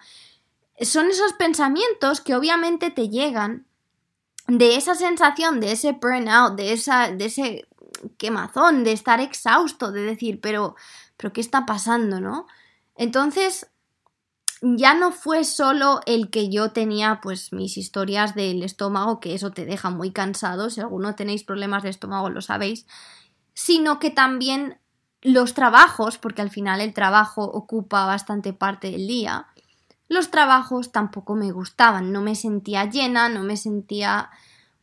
Son 0.81 1.09
esos 1.09 1.33
pensamientos 1.35 2.21
que 2.21 2.35
obviamente 2.35 2.91
te 2.91 3.09
llegan 3.09 3.67
de 4.47 4.77
esa 4.77 4.95
sensación, 4.95 5.61
de 5.61 5.73
ese 5.73 5.93
burnout, 5.93 6.57
de, 6.57 6.73
esa, 6.73 7.11
de 7.11 7.27
ese 7.27 7.69
quemazón, 8.17 8.85
de 8.85 8.93
estar 8.93 9.21
exhausto, 9.21 9.93
de 9.93 10.03
decir, 10.03 10.41
pero, 10.41 10.75
pero 11.17 11.33
¿qué 11.33 11.41
está 11.41 11.67
pasando, 11.67 12.21
no? 12.21 12.47
Entonces, 12.97 13.70
ya 14.63 14.95
no 14.95 15.13
fue 15.13 15.45
solo 15.45 16.01
el 16.07 16.31
que 16.31 16.51
yo 16.51 16.73
tenía 16.73 17.21
pues 17.23 17.53
mis 17.53 17.77
historias 17.79 18.35
del 18.35 18.63
estómago, 18.63 19.21
que 19.21 19.35
eso 19.35 19.51
te 19.53 19.65
deja 19.65 19.91
muy 19.91 20.13
cansado, 20.13 20.71
si 20.71 20.81
alguno 20.81 21.15
tenéis 21.15 21.45
problemas 21.45 21.83
de 21.83 21.91
estómago 21.91 22.29
lo 22.31 22.43
sabéis, 22.43 22.87
sino 23.55 23.99
que 23.99 24.11
también 24.11 24.79
los 25.23 25.55
trabajos, 25.55 26.19
porque 26.19 26.43
al 26.43 26.51
final 26.51 26.81
el 26.81 26.95
trabajo 26.95 27.45
ocupa 27.45 28.05
bastante 28.05 28.53
parte 28.53 28.91
del 28.91 29.07
día, 29.07 29.47
los 30.09 30.31
trabajos 30.31 30.93
tampoco 30.93 31.37
me 31.37 31.53
gustaban, 31.53 32.13
no 32.13 32.21
me 32.21 32.35
sentía 32.35 32.85
llena, 32.85 33.29
no 33.29 33.43
me 33.43 33.57
sentía 33.57 34.31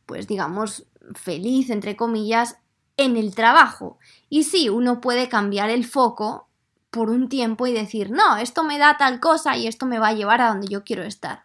pues 0.06 0.26
digamos 0.26 0.86
feliz 1.14 1.70
entre 1.70 1.96
comillas 1.96 2.56
en 2.96 3.16
el 3.16 3.34
trabajo. 3.34 3.98
Y 4.30 4.44
sí, 4.44 4.68
uno 4.70 5.00
puede 5.00 5.28
cambiar 5.28 5.70
el 5.70 5.84
foco 5.86 6.47
por 6.90 7.10
un 7.10 7.28
tiempo 7.28 7.66
y 7.66 7.72
decir, 7.72 8.10
no, 8.10 8.36
esto 8.36 8.64
me 8.64 8.78
da 8.78 8.96
tal 8.96 9.20
cosa 9.20 9.56
y 9.56 9.66
esto 9.66 9.86
me 9.86 9.98
va 9.98 10.08
a 10.08 10.14
llevar 10.14 10.40
a 10.40 10.48
donde 10.48 10.68
yo 10.68 10.84
quiero 10.84 11.02
estar. 11.02 11.44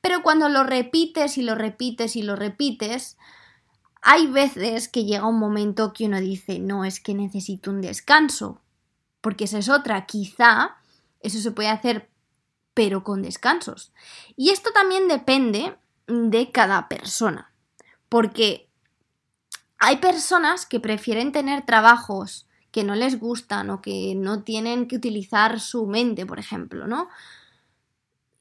Pero 0.00 0.22
cuando 0.22 0.48
lo 0.48 0.64
repites 0.64 1.36
y 1.36 1.42
lo 1.42 1.54
repites 1.54 2.16
y 2.16 2.22
lo 2.22 2.36
repites, 2.36 3.18
hay 4.02 4.26
veces 4.26 4.88
que 4.88 5.04
llega 5.04 5.26
un 5.26 5.38
momento 5.38 5.92
que 5.92 6.06
uno 6.06 6.20
dice, 6.20 6.58
no, 6.58 6.84
es 6.84 7.00
que 7.00 7.14
necesito 7.14 7.70
un 7.70 7.82
descanso, 7.82 8.60
porque 9.20 9.44
esa 9.44 9.58
es 9.58 9.68
otra, 9.68 10.06
quizá 10.06 10.76
eso 11.20 11.38
se 11.38 11.50
puede 11.50 11.68
hacer, 11.68 12.08
pero 12.72 13.04
con 13.04 13.22
descansos. 13.22 13.92
Y 14.36 14.50
esto 14.50 14.70
también 14.72 15.06
depende 15.08 15.76
de 16.06 16.50
cada 16.50 16.88
persona, 16.88 17.52
porque 18.08 18.68
hay 19.78 19.96
personas 19.98 20.64
que 20.64 20.80
prefieren 20.80 21.32
tener 21.32 21.66
trabajos 21.66 22.46
que 22.70 22.84
no 22.84 22.94
les 22.94 23.18
gustan 23.18 23.70
o 23.70 23.80
que 23.82 24.14
no 24.16 24.42
tienen 24.42 24.86
que 24.86 24.96
utilizar 24.96 25.60
su 25.60 25.86
mente, 25.86 26.26
por 26.26 26.38
ejemplo, 26.38 26.86
¿no? 26.86 27.08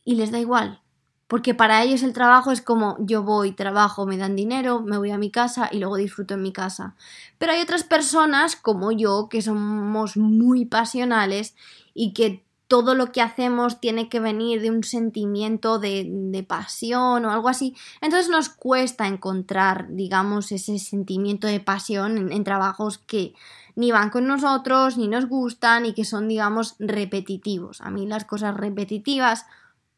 Y 0.03 0.15
les 0.15 0.31
da 0.31 0.39
igual. 0.39 0.81
porque 1.27 1.53
para 1.53 1.83
ellos 1.83 2.01
el 2.01 2.11
trabajo 2.13 2.51
es 2.51 2.59
como 2.59 2.97
yo 3.01 3.21
voy, 3.21 3.51
trabajo, 3.51 4.07
me 4.07 4.17
dan 4.17 4.35
dinero, 4.35 4.81
me 4.81 4.97
voy 4.97 5.11
a 5.11 5.19
mi 5.19 5.29
casa 5.29 5.69
y 5.71 5.77
luego 5.77 5.95
disfruto 5.95 6.33
en 6.33 6.41
mi 6.41 6.51
casa. 6.51 6.95
Pero 7.37 7.51
hay 7.51 7.61
otras 7.61 7.83
personas 7.83 8.55
como 8.55 8.91
yo 8.91 9.29
que 9.29 9.43
somos 9.43 10.17
muy 10.17 10.65
pasionales 10.65 11.55
y 11.93 12.13
que 12.13 12.43
todo 12.69 12.93
lo 12.93 13.11
que 13.11 13.21
hacemos 13.23 13.81
tiene 13.81 14.09
que 14.09 14.19
venir 14.19 14.61
de 14.61 14.69
un 14.69 14.83
sentimiento 14.83 15.79
de, 15.79 16.45
pasión 16.47 17.25
o 17.25 17.31
algo 17.31 17.49
así. 17.49 17.75
Entonces 17.99 18.29
nos 18.29 18.49
cuesta 18.49 19.07
encontrar, 19.07 19.87
digamos, 19.89 20.51
ese 20.51 20.77
sentimiento 20.77 21.47
de 21.47 21.59
pasión 21.59 22.31
en 22.31 22.43
trabajos 22.43 22.99
que 22.99 23.33
ni 23.79 23.93
van 23.93 24.09
con 24.09 24.27
nosotros, 24.27 24.97
ni 24.97 25.07
nos 25.07 25.27
gustan 25.27 25.85
y 25.85 25.93
que 25.93 26.03
son, 26.03 26.27
digamos, 26.27 26.75
repetitivos. 26.79 27.79
A 27.79 27.89
mí 27.89 28.05
las 28.05 28.25
cosas 28.25 28.53
repetitivas 28.53 29.45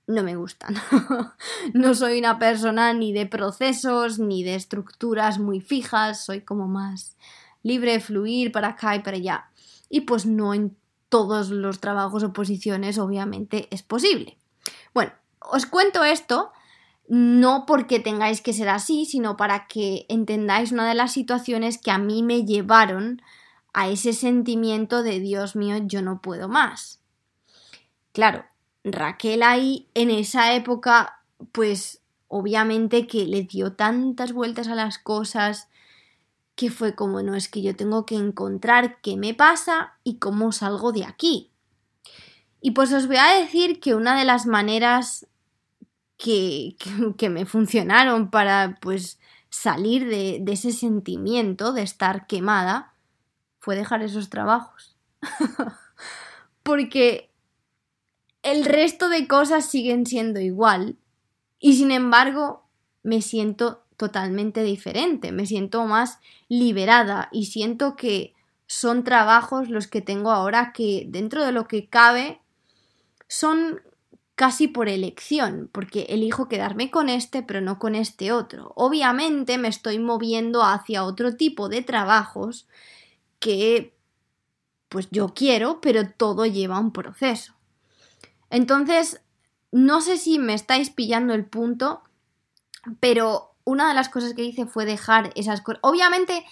no 0.05 0.21
me 0.21 0.35
gustan. 0.35 0.75
no 1.73 1.95
soy 1.95 2.19
una 2.19 2.37
persona 2.37 2.93
ni 2.93 3.11
de 3.11 3.25
procesos 3.25 4.19
ni 4.19 4.43
de 4.43 4.53
estructuras 4.53 5.39
muy 5.39 5.61
fijas, 5.61 6.23
soy 6.23 6.41
como 6.41 6.67
más 6.67 7.17
libre 7.63 7.93
de 7.93 8.01
fluir 8.01 8.51
para 8.51 8.67
acá 8.67 8.95
y 8.95 8.99
para 8.99 9.17
allá. 9.17 9.49
Y 9.89 10.01
pues 10.01 10.27
no 10.27 10.53
en 10.53 10.77
todos 11.09 11.49
los 11.49 11.79
trabajos 11.79 12.21
o 12.21 12.33
posiciones 12.33 12.99
obviamente 12.99 13.67
es 13.71 13.81
posible. 13.81 14.37
Bueno, 14.93 15.11
os 15.39 15.65
cuento 15.65 16.03
esto 16.03 16.51
no 17.07 17.65
porque 17.65 17.99
tengáis 17.99 18.41
que 18.41 18.53
ser 18.53 18.69
así, 18.69 19.05
sino 19.05 19.37
para 19.37 19.65
que 19.65 20.05
entendáis 20.07 20.71
una 20.71 20.87
de 20.87 20.93
las 20.93 21.13
situaciones 21.13 21.79
que 21.79 21.89
a 21.89 21.97
mí 21.97 22.21
me 22.21 22.45
llevaron 22.45 23.23
a 23.73 23.89
ese 23.89 24.13
sentimiento 24.13 25.03
de 25.03 25.19
Dios 25.19 25.55
mío, 25.55 25.77
yo 25.85 26.01
no 26.01 26.21
puedo 26.21 26.47
más. 26.47 27.01
Claro, 28.11 28.45
Raquel 28.83 29.43
ahí 29.43 29.87
en 29.93 30.09
esa 30.09 30.53
época, 30.53 31.23
pues 31.51 32.01
obviamente 32.27 33.07
que 33.07 33.25
le 33.25 33.43
dio 33.43 33.73
tantas 33.73 34.33
vueltas 34.33 34.67
a 34.67 34.75
las 34.75 34.97
cosas 34.97 35.69
que 36.55 36.69
fue 36.69 36.95
como, 36.95 37.21
no, 37.21 37.35
es 37.35 37.47
que 37.47 37.61
yo 37.61 37.75
tengo 37.75 38.05
que 38.05 38.15
encontrar 38.15 39.01
qué 39.01 39.17
me 39.17 39.33
pasa 39.33 39.93
y 40.03 40.17
cómo 40.17 40.51
salgo 40.51 40.91
de 40.91 41.05
aquí. 41.05 41.51
Y 42.61 42.71
pues 42.71 42.93
os 42.93 43.07
voy 43.07 43.17
a 43.17 43.39
decir 43.39 43.79
que 43.79 43.95
una 43.95 44.17
de 44.17 44.25
las 44.25 44.45
maneras 44.45 45.27
que, 46.17 46.75
que, 47.17 47.29
me 47.29 47.45
funcionaron 47.45 48.29
para 48.29 48.77
pues 48.81 49.19
salir 49.49 50.07
de, 50.07 50.39
de 50.41 50.53
ese 50.53 50.71
sentimiento 50.71 51.73
de 51.73 51.81
estar 51.81 52.27
quemada 52.27 52.90
fue 53.61 53.75
dejar 53.75 54.01
esos 54.01 54.29
trabajos. 54.29 54.97
Porque 56.63 57.29
el 58.41 58.65
resto 58.65 59.07
de 59.07 59.27
cosas 59.27 59.65
siguen 59.65 60.05
siendo 60.05 60.39
igual 60.39 60.97
y 61.59 61.77
sin 61.77 61.91
embargo 61.91 62.65
me 63.03 63.21
siento 63.21 63.83
totalmente 63.97 64.63
diferente, 64.63 65.31
me 65.31 65.45
siento 65.45 65.85
más 65.85 66.19
liberada 66.49 67.29
y 67.31 67.45
siento 67.45 67.95
que 67.95 68.33
son 68.65 69.03
trabajos 69.03 69.69
los 69.69 69.85
que 69.87 70.01
tengo 70.01 70.31
ahora 70.31 70.73
que 70.73 71.05
dentro 71.07 71.45
de 71.45 71.51
lo 71.51 71.67
que 71.67 71.87
cabe 71.87 72.41
son 73.27 73.79
casi 74.33 74.67
por 74.67 74.89
elección, 74.89 75.69
porque 75.71 76.07
elijo 76.09 76.47
quedarme 76.47 76.89
con 76.89 77.09
este 77.09 77.43
pero 77.43 77.61
no 77.61 77.77
con 77.77 77.93
este 77.93 78.31
otro. 78.31 78.73
Obviamente 78.75 79.59
me 79.59 79.67
estoy 79.67 79.99
moviendo 79.99 80.63
hacia 80.63 81.03
otro 81.03 81.35
tipo 81.35 81.69
de 81.69 81.83
trabajos 81.83 82.67
que 83.41 83.97
pues 84.87 85.09
yo 85.11 85.33
quiero, 85.33 85.81
pero 85.81 86.09
todo 86.09 86.45
lleva 86.45 86.79
un 86.79 86.93
proceso. 86.93 87.53
Entonces, 88.49 89.21
no 89.71 90.01
sé 90.01 90.17
si 90.17 90.37
me 90.37 90.53
estáis 90.53 90.89
pillando 90.89 91.33
el 91.33 91.45
punto, 91.45 92.03
pero 92.99 93.55
una 93.63 93.87
de 93.87 93.93
las 93.93 94.09
cosas 94.09 94.33
que 94.33 94.43
hice 94.43 94.65
fue 94.65 94.85
dejar 94.85 95.31
esas 95.35 95.61
cosas. 95.61 95.79
Obviamente, 95.81 96.45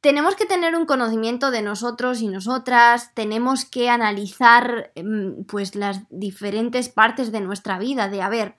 tenemos 0.00 0.34
que 0.34 0.44
tener 0.44 0.74
un 0.74 0.86
conocimiento 0.86 1.52
de 1.52 1.62
nosotros 1.62 2.20
y 2.20 2.28
nosotras, 2.28 3.14
tenemos 3.14 3.64
que 3.64 3.88
analizar 3.88 4.90
em, 4.96 5.44
pues 5.44 5.76
las 5.76 6.00
diferentes 6.10 6.88
partes 6.88 7.30
de 7.30 7.40
nuestra 7.40 7.78
vida, 7.78 8.08
de 8.08 8.22
a 8.22 8.28
ver, 8.28 8.56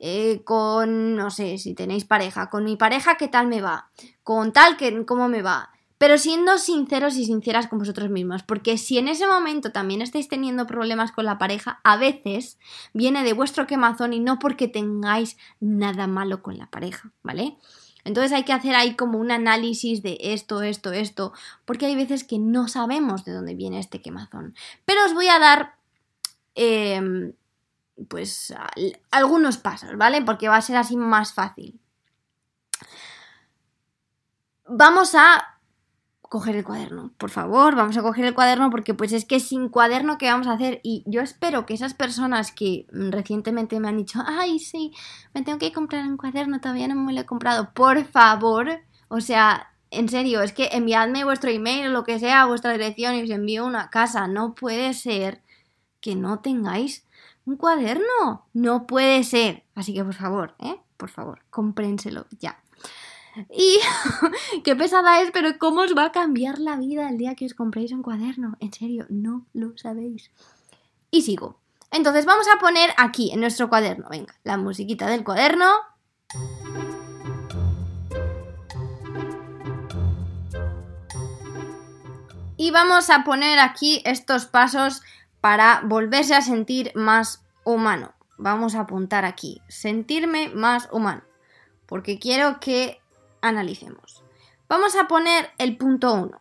eh, 0.00 0.42
con, 0.44 1.14
no 1.14 1.30
sé, 1.30 1.56
si 1.58 1.74
tenéis 1.74 2.04
pareja, 2.04 2.50
con 2.50 2.64
mi 2.64 2.76
pareja, 2.76 3.16
¿qué 3.16 3.28
tal 3.28 3.46
me 3.46 3.60
va? 3.60 3.90
Con 4.24 4.52
tal, 4.52 4.76
que, 4.76 5.06
¿cómo 5.06 5.28
me 5.28 5.42
va? 5.42 5.70
Pero 6.00 6.16
siendo 6.16 6.56
sinceros 6.56 7.18
y 7.18 7.26
sinceras 7.26 7.66
con 7.66 7.78
vosotros 7.78 8.08
mismos, 8.08 8.42
porque 8.42 8.78
si 8.78 8.96
en 8.96 9.06
ese 9.06 9.26
momento 9.26 9.70
también 9.70 10.00
estáis 10.00 10.28
teniendo 10.28 10.66
problemas 10.66 11.12
con 11.12 11.26
la 11.26 11.36
pareja, 11.36 11.78
a 11.84 11.98
veces 11.98 12.58
viene 12.94 13.22
de 13.22 13.34
vuestro 13.34 13.66
quemazón 13.66 14.14
y 14.14 14.18
no 14.18 14.38
porque 14.38 14.66
tengáis 14.66 15.36
nada 15.60 16.06
malo 16.06 16.42
con 16.42 16.56
la 16.56 16.70
pareja, 16.70 17.12
¿vale? 17.22 17.58
Entonces 18.02 18.32
hay 18.32 18.44
que 18.44 18.54
hacer 18.54 18.74
ahí 18.76 18.96
como 18.96 19.18
un 19.18 19.30
análisis 19.30 20.02
de 20.02 20.16
esto, 20.18 20.62
esto, 20.62 20.90
esto, 20.90 21.34
porque 21.66 21.84
hay 21.84 21.96
veces 21.96 22.24
que 22.24 22.38
no 22.38 22.66
sabemos 22.66 23.26
de 23.26 23.32
dónde 23.34 23.54
viene 23.54 23.78
este 23.78 24.00
quemazón. 24.00 24.54
Pero 24.86 25.04
os 25.04 25.12
voy 25.12 25.28
a 25.28 25.38
dar, 25.38 25.74
em, 26.54 27.34
pues, 28.08 28.54
algunos 29.10 29.58
pasos, 29.58 29.98
¿vale? 29.98 30.22
Porque 30.22 30.48
va 30.48 30.56
a 30.56 30.62
ser 30.62 30.78
así 30.78 30.96
más 30.96 31.34
fácil. 31.34 31.78
Vamos 34.66 35.14
a 35.14 35.59
coger 36.30 36.54
el 36.54 36.64
cuaderno. 36.64 37.12
Por 37.18 37.30
favor, 37.30 37.74
vamos 37.74 37.96
a 37.96 38.02
coger 38.02 38.24
el 38.24 38.34
cuaderno 38.34 38.70
porque 38.70 38.94
pues 38.94 39.12
es 39.12 39.24
que 39.24 39.40
sin 39.40 39.68
cuaderno, 39.68 40.16
¿qué 40.16 40.30
vamos 40.30 40.46
a 40.46 40.52
hacer? 40.52 40.80
Y 40.84 41.02
yo 41.04 41.22
espero 41.22 41.66
que 41.66 41.74
esas 41.74 41.92
personas 41.92 42.52
que 42.52 42.86
recientemente 42.92 43.80
me 43.80 43.88
han 43.88 43.96
dicho, 43.96 44.20
ay, 44.24 44.60
sí, 44.60 44.92
me 45.34 45.42
tengo 45.42 45.58
que 45.58 45.72
comprar 45.72 46.06
un 46.06 46.16
cuaderno, 46.16 46.60
todavía 46.60 46.86
no 46.86 46.94
me 46.94 47.12
lo 47.12 47.20
he 47.20 47.26
comprado, 47.26 47.74
por 47.74 48.04
favor, 48.04 48.68
o 49.08 49.20
sea, 49.20 49.72
en 49.90 50.08
serio, 50.08 50.40
es 50.40 50.52
que 50.52 50.68
enviadme 50.70 51.24
vuestro 51.24 51.50
email 51.50 51.92
lo 51.92 52.04
que 52.04 52.20
sea, 52.20 52.46
vuestra 52.46 52.70
dirección 52.70 53.16
y 53.16 53.24
os 53.24 53.30
envío 53.30 53.66
una 53.66 53.90
casa. 53.90 54.28
No 54.28 54.54
puede 54.54 54.94
ser 54.94 55.42
que 56.00 56.14
no 56.14 56.38
tengáis 56.38 57.04
un 57.44 57.56
cuaderno. 57.56 58.46
No 58.52 58.86
puede 58.86 59.24
ser. 59.24 59.64
Así 59.74 59.92
que 59.92 60.04
por 60.04 60.14
favor, 60.14 60.54
¿eh? 60.60 60.76
Por 60.96 61.08
favor, 61.08 61.42
comprénselo 61.50 62.26
ya. 62.38 62.59
Y 63.48 63.78
qué 64.64 64.76
pesada 64.76 65.22
es, 65.22 65.30
pero 65.30 65.58
¿cómo 65.58 65.82
os 65.82 65.96
va 65.96 66.06
a 66.06 66.12
cambiar 66.12 66.58
la 66.58 66.76
vida 66.76 67.08
el 67.08 67.18
día 67.18 67.34
que 67.34 67.46
os 67.46 67.54
compréis 67.54 67.92
un 67.92 68.02
cuaderno? 68.02 68.56
En 68.60 68.72
serio, 68.72 69.06
no 69.08 69.46
lo 69.52 69.76
sabéis. 69.76 70.30
Y 71.10 71.22
sigo. 71.22 71.60
Entonces 71.90 72.24
vamos 72.24 72.46
a 72.48 72.58
poner 72.60 72.90
aquí 72.96 73.32
en 73.32 73.40
nuestro 73.40 73.68
cuaderno, 73.68 74.08
venga, 74.08 74.34
la 74.44 74.56
musiquita 74.56 75.08
del 75.08 75.24
cuaderno. 75.24 75.66
Y 82.56 82.70
vamos 82.70 83.10
a 83.10 83.24
poner 83.24 83.58
aquí 83.58 84.02
estos 84.04 84.46
pasos 84.46 85.02
para 85.40 85.80
volverse 85.84 86.34
a 86.34 86.42
sentir 86.42 86.92
más 86.94 87.42
humano. 87.64 88.12
Vamos 88.36 88.74
a 88.74 88.80
apuntar 88.80 89.24
aquí, 89.24 89.60
sentirme 89.68 90.50
más 90.50 90.88
humano. 90.92 91.22
Porque 91.86 92.18
quiero 92.18 92.60
que 92.60 92.99
analicemos. 93.42 94.22
Vamos 94.68 94.94
a 94.96 95.08
poner 95.08 95.50
el 95.58 95.76
punto 95.76 96.12
1. 96.12 96.40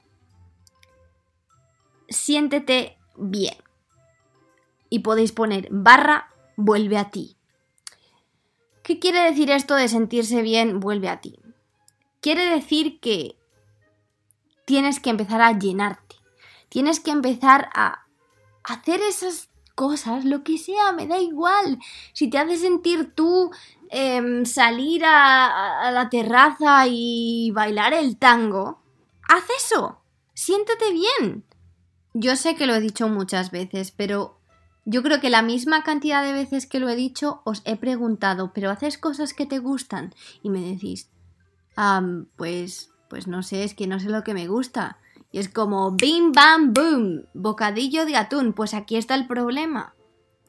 Siéntete 2.09 2.97
bien. 3.15 3.57
Y 4.89 4.99
podéis 4.99 5.31
poner 5.31 5.67
barra 5.71 6.33
vuelve 6.55 6.97
a 6.97 7.09
ti. 7.09 7.37
¿Qué 8.83 8.99
quiere 8.99 9.21
decir 9.21 9.51
esto 9.51 9.75
de 9.75 9.87
sentirse 9.87 10.41
bien 10.41 10.79
vuelve 10.79 11.09
a 11.09 11.21
ti? 11.21 11.39
Quiere 12.21 12.45
decir 12.45 12.99
que 12.99 13.35
tienes 14.65 14.99
que 14.99 15.09
empezar 15.09 15.41
a 15.41 15.57
llenarte. 15.57 16.15
Tienes 16.69 16.99
que 16.99 17.11
empezar 17.11 17.69
a 17.73 18.05
hacer 18.63 19.01
esas 19.01 19.49
cosas, 19.75 20.25
lo 20.25 20.43
que 20.43 20.57
sea, 20.57 20.91
me 20.91 21.07
da 21.07 21.19
igual. 21.19 21.79
Si 22.13 22.29
te 22.29 22.37
hace 22.37 22.57
sentir 22.57 23.13
tú 23.15 23.51
Em, 23.91 24.45
salir 24.45 25.03
a, 25.03 25.89
la 25.91 26.09
terraza 26.09 26.85
y 26.87 27.49
bailar 27.51 27.93
el 27.93 28.17
tango, 28.17 28.83
haz 29.27 29.43
eso. 29.57 30.01
Siéntete 30.35 30.93
bien. 30.93 31.43
Yo 32.13 32.35
sé 32.35 32.55
que 32.55 32.67
lo 32.67 32.75
he 32.75 32.81
dicho 32.81 33.09
muchas 33.09 33.49
veces, 33.49 33.91
pero 33.91 34.37
yo 34.85 35.01
creo 35.01 35.19
que 35.19 35.31
la 35.31 35.41
misma 35.41 35.83
cantidad 35.83 36.23
de 36.23 36.33
veces 36.33 36.67
que 36.67 36.79
lo 36.79 36.87
he 36.87 36.95
dicho 36.95 37.41
os 37.45 37.63
he 37.65 37.77
preguntado, 37.77 38.53
¿pero 38.53 38.69
haces 38.69 38.99
cosas 38.99 39.33
que 39.33 39.47
te 39.47 39.57
gustan? 39.57 40.13
Y 40.43 40.49
me 40.49 40.61
decís, 40.61 41.09
pues, 42.35 42.91
pues 43.09 43.27
no 43.27 43.41
sé, 43.41 43.63
es 43.63 43.73
que 43.73 43.87
no 43.87 43.99
sé 43.99 44.09
lo 44.09 44.23
que 44.23 44.35
me 44.35 44.47
gusta. 44.47 44.99
Y 45.31 45.39
es 45.39 45.49
como, 45.49 45.91
bim, 45.91 46.31
bam, 46.31 46.73
boom, 46.73 47.25
bocadillo 47.33 48.05
de 48.05 48.17
atún. 48.17 48.53
Pues 48.53 48.73
aquí 48.73 48.97
está 48.97 49.15
el 49.15 49.27
problema. 49.27 49.95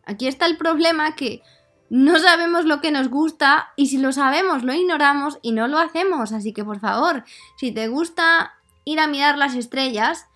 Aquí 0.05 0.27
está 0.27 0.47
el 0.47 0.57
problema 0.57 1.15
que 1.15 1.43
no 1.91 2.19
sabemos 2.19 2.65
lo 2.65 2.81
que 2.81 2.91
nos 2.91 3.09
gusta 3.09 3.73
y 3.77 3.89
si 3.89 3.99
lo 3.99 4.13
sabemos 4.13 4.65
lo 4.65 4.73
ignoramos 4.73 5.39
y 5.43 5.53
no 5.53 5.69
lo 5.69 5.79
hacemos. 5.79 6.33
Así 6.33 6.53
que 6.53 6.65
por 6.65 6.81
favor, 6.81 7.25
si 7.57 7.73
te 7.73 7.89
gusta 7.89 8.55
ir 8.85 9.01
a 9.01 9.07
mirar 9.07 9.37
las 9.37 9.55
estrellas, 9.55 10.31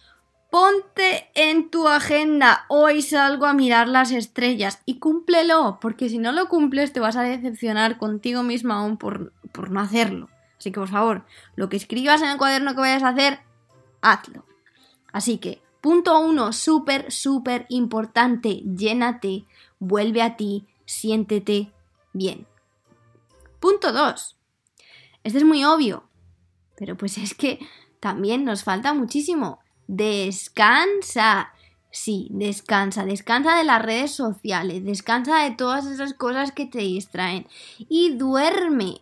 Ponte 0.55 1.29
en 1.35 1.69
tu 1.69 1.89
agenda, 1.89 2.65
hoy 2.69 3.03
salgo 3.03 3.47
a 3.47 3.55
mirar 3.55 3.89
las 3.89 4.13
estrellas 4.13 4.81
y 4.87 5.01
cúmplelo, 5.01 5.79
porque 5.81 6.09
si 6.09 6.19
no 6.19 6.31
lo 6.31 6.49
cumples 6.49 6.93
te 6.93 7.01
vas 7.01 7.17
a 7.17 7.23
decepcionar 7.23 7.99
contigo 7.99 8.45
misma 8.45 8.79
aún 8.79 8.97
por, 8.97 9.33
por 9.51 9.73
no 9.73 9.81
hacerlo. 9.81 10.29
Así 10.57 10.71
que 10.71 10.79
por 10.79 10.91
favor, 10.91 11.25
lo 11.57 11.69
que 11.69 11.77
escribas 11.77 12.23
en 12.23 12.29
el 12.29 12.39
cuaderno 12.39 12.77
que 12.77 12.83
vayas 12.83 13.03
a 13.03 13.09
hacer, 13.09 13.41
hazlo. 14.01 14.47
Así 15.11 15.39
que, 15.39 15.61
punto 15.81 16.21
uno, 16.21 16.53
súper, 16.53 17.11
súper 17.11 17.67
importante, 17.69 18.63
llénate, 18.77 19.47
vuelve 19.81 20.23
a 20.23 20.37
ti, 20.37 20.69
siéntete 20.85 21.73
bien. 22.13 22.47
Punto 23.61 23.93
dos. 23.93 24.37
Este 25.23 25.39
es 25.39 25.45
muy 25.45 25.65
obvio, 25.65 26.05
pero 26.77 26.97
pues 26.97 27.19
es 27.19 27.35
que 27.35 27.59
también 28.01 28.45
nos 28.45 28.65
falta 28.65 28.93
muchísimo. 28.93 29.61
Descansa. 29.87 31.53
Sí, 31.91 32.29
descansa, 32.31 33.05
descansa 33.05 33.57
de 33.57 33.65
las 33.65 33.81
redes 33.81 34.11
sociales, 34.11 34.85
descansa 34.85 35.45
de 35.45 35.53
todas 35.53 35.87
esas 35.87 36.13
cosas 36.13 36.51
que 36.51 36.67
te 36.67 36.81
distraen 36.81 37.47
y 37.79 38.17
duerme. 38.17 39.01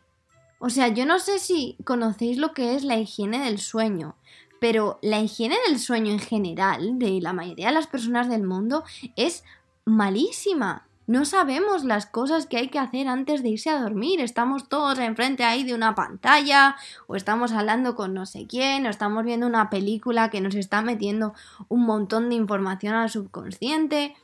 O 0.59 0.69
sea, 0.69 0.89
yo 0.89 1.07
no 1.07 1.19
sé 1.19 1.39
si 1.39 1.77
conocéis 1.85 2.37
lo 2.37 2.53
que 2.53 2.77
es 2.77 2.85
la 2.85 2.99
higiene 2.99 3.43
del 3.45 3.59
sueño, 3.59 4.15
pero 4.61 5.01
la 5.03 5.19
higiene 5.19 5.57
del 5.67 5.81
sueño 5.81 6.13
en 6.13 6.21
general 6.21 7.01
de 7.01 7.21
la 7.21 7.33
mayoría 7.33 7.67
de 7.69 7.75
las 7.75 7.89
personas 7.89 8.29
del 8.29 8.45
mundo 8.45 8.85
es 9.17 9.43
malísima. 9.85 10.87
No 11.13 11.27
sabemos 11.27 11.85
las 11.85 12.07
cosas 12.07 12.47
que 12.47 12.57
hay 12.57 12.69
que 12.69 12.79
hacer 12.79 13.07
antes 13.07 13.43
de 13.43 13.51
irse 13.51 13.69
a 13.69 13.79
dormir. 13.79 14.23
Estamos 14.23 14.71
todos 14.71 14.99
enfrente 14.99 15.45
ahí 15.45 15.63
de 15.63 15.75
una 15.75 15.95
pantalla, 15.95 16.77
o 17.07 17.17
estamos 17.17 17.53
hablando 17.53 17.95
con 17.95 18.15
no 18.15 18.25
sé 18.25 18.47
quién, 18.47 18.87
o 18.87 18.89
estamos 18.89 19.23
viendo 19.23 19.47
una 19.47 19.69
película 19.69 20.31
que 20.31 20.41
nos 20.41 20.55
está 20.55 20.81
metiendo 20.81 21.35
un 21.69 21.85
montón 21.85 22.31
de 22.31 22.37
información 22.37 22.95
al 22.95 23.11
subconsciente. 23.11 24.17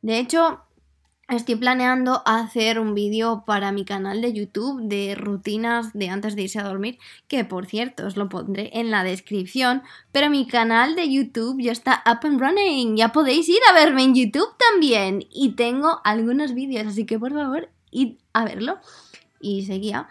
De 0.00 0.18
hecho, 0.18 0.62
Estoy 1.28 1.56
planeando 1.56 2.22
hacer 2.24 2.78
un 2.78 2.94
vídeo 2.94 3.44
para 3.44 3.70
mi 3.70 3.84
canal 3.84 4.22
de 4.22 4.32
YouTube 4.32 4.80
de 4.84 5.14
rutinas 5.14 5.92
de 5.92 6.08
antes 6.08 6.34
de 6.34 6.44
irse 6.44 6.58
a 6.58 6.66
dormir, 6.66 6.98
que 7.28 7.44
por 7.44 7.66
cierto 7.66 8.06
os 8.06 8.16
lo 8.16 8.30
pondré 8.30 8.70
en 8.72 8.90
la 8.90 9.04
descripción, 9.04 9.82
pero 10.10 10.30
mi 10.30 10.46
canal 10.46 10.96
de 10.96 11.12
YouTube 11.12 11.60
ya 11.60 11.72
está 11.72 12.02
up 12.06 12.26
and 12.26 12.40
running, 12.40 12.96
ya 12.96 13.12
podéis 13.12 13.46
ir 13.50 13.60
a 13.68 13.74
verme 13.74 14.04
en 14.04 14.14
YouTube 14.14 14.56
también. 14.56 15.26
Y 15.30 15.50
tengo 15.50 16.00
algunos 16.02 16.54
vídeos, 16.54 16.86
así 16.86 17.04
que 17.04 17.18
por 17.18 17.34
favor 17.34 17.68
id 17.90 18.14
a 18.32 18.46
verlo. 18.46 18.78
Y 19.38 19.66
seguía 19.66 20.08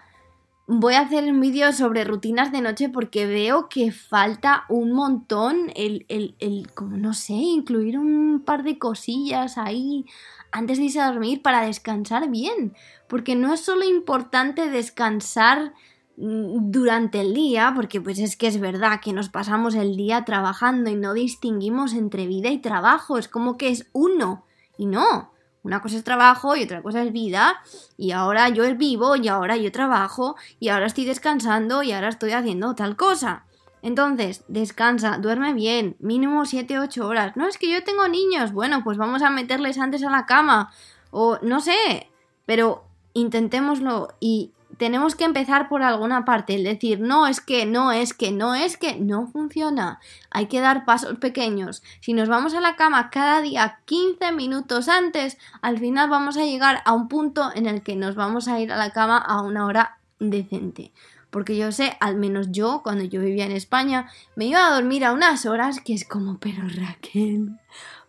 voy 0.68 0.96
a 0.96 1.02
hacer 1.02 1.24
un 1.32 1.40
vídeo 1.40 1.72
sobre 1.72 2.04
rutinas 2.04 2.52
de 2.52 2.60
noche 2.60 2.90
porque 2.90 3.26
veo 3.26 3.70
que 3.70 3.92
falta 3.92 4.66
un 4.68 4.92
montón 4.92 5.72
el, 5.76 6.06
el, 6.10 6.36
el, 6.40 6.70
como 6.74 6.98
no 6.98 7.14
sé, 7.14 7.34
incluir 7.34 7.98
un 7.98 8.44
par 8.46 8.64
de 8.64 8.78
cosillas 8.78 9.58
ahí 9.58 10.06
antes 10.52 10.78
de 10.78 10.86
irse 10.86 11.00
a 11.00 11.08
dormir 11.08 11.42
para 11.42 11.62
descansar 11.62 12.30
bien. 12.30 12.76
Porque 13.08 13.36
no 13.36 13.54
es 13.54 13.62
solo 13.62 13.86
importante 13.86 14.70
descansar 14.70 15.74
mm, 16.18 16.70
durante 16.70 17.22
el 17.22 17.34
día, 17.34 17.72
porque 17.74 18.02
pues 18.02 18.20
es 18.20 18.36
que 18.36 18.48
es 18.48 18.60
verdad 18.60 19.00
que 19.02 19.14
nos 19.14 19.30
pasamos 19.30 19.74
el 19.74 19.96
día 19.96 20.26
trabajando 20.26 20.90
y 20.90 20.96
no 20.96 21.14
distinguimos 21.14 21.94
entre 21.94 22.28
vida 22.28 22.50
y 22.50 22.58
trabajo, 22.58 23.18
es 23.18 23.30
como 23.30 23.56
que 23.56 23.70
es 23.70 23.88
uno 23.94 24.44
y 24.78 24.86
no. 24.86 25.32
Una 25.68 25.82
cosa 25.82 25.98
es 25.98 26.06
trabajo 26.06 26.56
y 26.56 26.64
otra 26.64 26.82
cosa 26.82 27.04
es 27.04 27.12
vida. 27.12 27.62
Y 27.98 28.12
ahora 28.12 28.48
yo 28.48 28.64
vivo 28.78 29.18
y 29.18 29.28
ahora 29.28 29.58
yo 29.58 29.70
trabajo 29.70 30.38
y 30.62 30.70
ahora 30.70 30.86
estoy 30.86 31.04
descansando 31.04 31.84
y 31.84 31.92
ahora 31.92 32.08
estoy 32.08 32.32
haciendo 32.32 32.74
tal 32.74 32.96
cosa. 32.96 33.44
Entonces, 33.82 34.46
descansa, 34.48 35.18
duerme 35.18 35.54
bien, 35.54 35.98
mínimo 36.00 36.44
7-8 36.44 37.04
horas. 37.04 37.36
No 37.36 37.50
es 37.50 37.58
que 37.58 37.70
yo 37.70 37.84
tengo 37.84 38.08
niños. 38.08 38.54
Bueno, 38.54 38.82
pues 38.86 38.98
vamos 38.98 39.22
a 39.24 39.30
meterles 39.30 39.78
antes 39.78 40.06
a 40.06 40.10
la 40.10 40.26
cama. 40.26 40.72
O 41.12 41.38
no 41.42 41.60
sé. 41.60 42.10
Pero 42.46 42.86
intentémoslo 43.12 44.08
y 44.22 44.54
tenemos 44.78 45.16
que 45.16 45.26
empezar 45.26 45.70
por 45.70 45.82
alguna 45.84 46.24
parte, 46.24 46.56
el 46.56 46.64
decir, 46.64 47.00
no 47.00 47.28
es 47.28 47.42
que, 47.42 47.66
no 47.66 47.92
es 47.92 48.14
que, 48.14 48.32
no 48.32 48.56
es 48.56 48.78
que, 48.78 48.96
no 48.96 49.28
funciona. 49.28 50.00
Hay 50.30 50.48
que 50.48 50.60
dar 50.60 50.86
pasos 50.86 51.18
pequeños. 51.18 51.84
Si 52.00 52.14
nos 52.14 52.30
vamos 52.30 52.54
a 52.54 52.62
la 52.62 52.76
cama 52.76 53.10
cada 53.10 53.42
día 53.42 53.80
15 53.86 54.32
minutos 54.32 54.88
antes, 54.88 55.38
al 55.62 55.80
final 55.80 56.10
vamos 56.10 56.38
a 56.38 56.46
llegar 56.46 56.82
a 56.86 56.94
un 56.94 57.08
punto 57.08 57.50
en 57.56 57.66
el 57.66 57.82
que 57.82 57.96
nos 57.96 58.16
vamos 58.16 58.48
a 58.48 58.60
ir 58.60 58.72
a 58.72 58.78
la 58.78 58.92
cama 58.92 59.18
a 59.18 59.42
una 59.42 59.66
hora 59.66 59.98
decente. 60.20 60.92
Porque 61.30 61.58
yo 61.58 61.72
sé, 61.72 61.98
al 62.00 62.16
menos 62.16 62.52
yo, 62.52 62.82
cuando 62.84 63.04
yo 63.04 63.20
vivía 63.22 63.46
en 63.46 63.52
España, 63.52 64.10
me 64.36 64.46
iba 64.46 64.66
a 64.66 64.74
dormir 64.74 65.04
a 65.04 65.12
unas 65.12 65.46
horas 65.46 65.82
que 65.82 65.94
es 65.94 66.08
como, 66.08 66.40
pero 66.40 66.64
Raquel, 66.68 67.60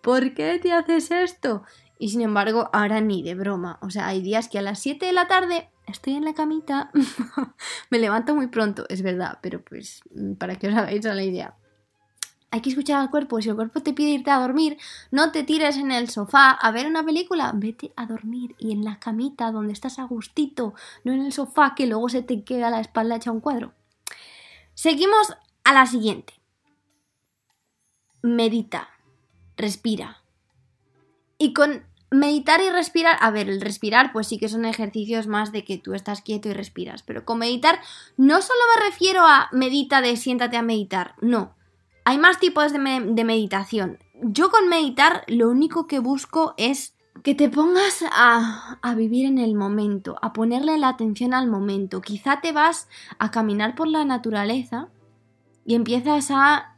¿por 0.03 0.35
qué 0.35 0.59
te 0.63 0.73
haces 0.73 1.11
esto? 1.11 1.63
Y 1.99 2.11
sin 2.11 2.21
embargo, 2.21 2.71
ahora 2.73 3.01
ni 3.01 3.23
de 3.23 3.35
broma. 3.35 3.79
O 3.83 3.91
sea, 3.91 4.07
hay 4.07 4.23
días 4.23 4.49
que 4.49 4.59
a 4.59 4.63
las 4.63 4.79
7 4.79 5.05
de 5.05 5.13
la 5.13 5.27
tarde 5.27 5.69
estoy 5.91 6.15
en 6.15 6.25
la 6.25 6.35
camita, 6.35 6.91
me 7.91 7.99
levanto 7.99 8.35
muy 8.35 8.47
pronto, 8.47 8.85
es 8.89 9.03
verdad, 9.03 9.39
pero 9.41 9.63
pues 9.63 10.01
mm, 10.15 10.35
para 10.35 10.57
que 10.57 10.69
os 10.69 10.75
hagáis 10.75 11.05
la 11.05 11.23
idea. 11.23 11.55
Hay 12.51 12.63
que 12.63 12.71
escuchar 12.71 13.01
al 13.01 13.11
cuerpo. 13.11 13.43
Si 13.43 13.51
el 13.51 13.57
cuerpo 13.57 13.81
te 13.81 13.93
pide 13.93 14.11
irte 14.11 14.31
a 14.31 14.39
dormir, 14.39 14.79
no 15.11 15.33
te 15.33 15.43
tires 15.43 15.77
en 15.77 15.93
el 15.93 16.09
sofá 16.09 16.51
a 16.51 16.71
ver 16.71 16.87
una 16.87 17.05
película. 17.05 17.53
Vete 17.55 17.93
a 17.95 18.07
dormir 18.07 18.55
y 18.59 18.73
en 18.73 18.85
la 18.85 18.99
camita 18.99 19.51
donde 19.53 19.75
estás 19.75 19.99
a 19.99 20.05
gustito, 20.05 20.73
no 21.05 21.13
en 21.13 21.27
el 21.27 21.33
sofá 21.33 21.75
que 21.75 21.87
luego 21.87 22.09
se 22.09 22.23
te 22.23 22.45
queda 22.45 22.71
la 22.71 22.81
espalda 22.81 23.17
hecha 23.17 23.33
un 23.33 23.41
cuadro. 23.41 23.75
Seguimos 24.73 25.35
a 25.65 25.75
la 25.75 25.85
siguiente. 25.85 26.35
Medita, 28.23 28.89
respira. 29.57 30.23
Y 31.37 31.53
con 31.53 31.85
meditar 32.11 32.61
y 32.61 32.71
respirar, 32.71 33.17
a 33.21 33.31
ver, 33.31 33.49
el 33.49 33.61
respirar 33.61 34.13
pues 34.13 34.27
sí 34.27 34.39
que 34.39 34.49
son 34.49 34.65
ejercicios 34.65 35.27
más 35.27 35.53
de 35.53 35.65
que 35.65 35.79
tú 35.79 35.95
estás 35.95 36.23
quieto 36.23 36.49
y 36.49 36.53
respiras, 36.53 37.03
pero 37.03 37.25
con 37.25 37.39
meditar 37.39 37.81
no 38.17 38.41
solo 38.41 38.61
me 38.75 38.87
refiero 38.87 39.23
a 39.27 39.49
medita 39.53 40.01
de 40.01 40.17
siéntate 40.17 40.57
a 40.57 40.63
meditar, 40.63 41.15
no. 41.21 41.55
Hay 42.05 42.17
más 42.17 42.39
tipos 42.39 42.73
de, 42.73 42.79
meditación. 42.79 43.99
Yo 44.23 44.51
con 44.51 44.69
meditar 44.69 45.25
lo 45.27 45.51
único 45.51 45.87
que 45.87 45.99
busco 45.99 46.55
es 46.57 46.95
que 47.23 47.35
te 47.35 47.51
pongas 47.51 48.03
a, 48.11 48.79
a, 48.81 48.95
vivir 48.95 49.27
en 49.27 49.37
el 49.37 49.55
momento, 49.55 50.17
a 50.23 50.33
ponerle 50.33 50.79
la 50.79 50.89
atención 50.89 51.35
al 51.35 51.49
momento. 51.49 52.01
Quizá 52.01 52.41
te 52.41 52.53
vas 52.53 52.89
a 53.19 53.31
caminar 53.31 53.75
por 53.75 53.89
la 53.89 54.07
naturaleza 54.07 54.89
y 55.67 55.75
empiezas 55.75 56.31
a 56.31 56.77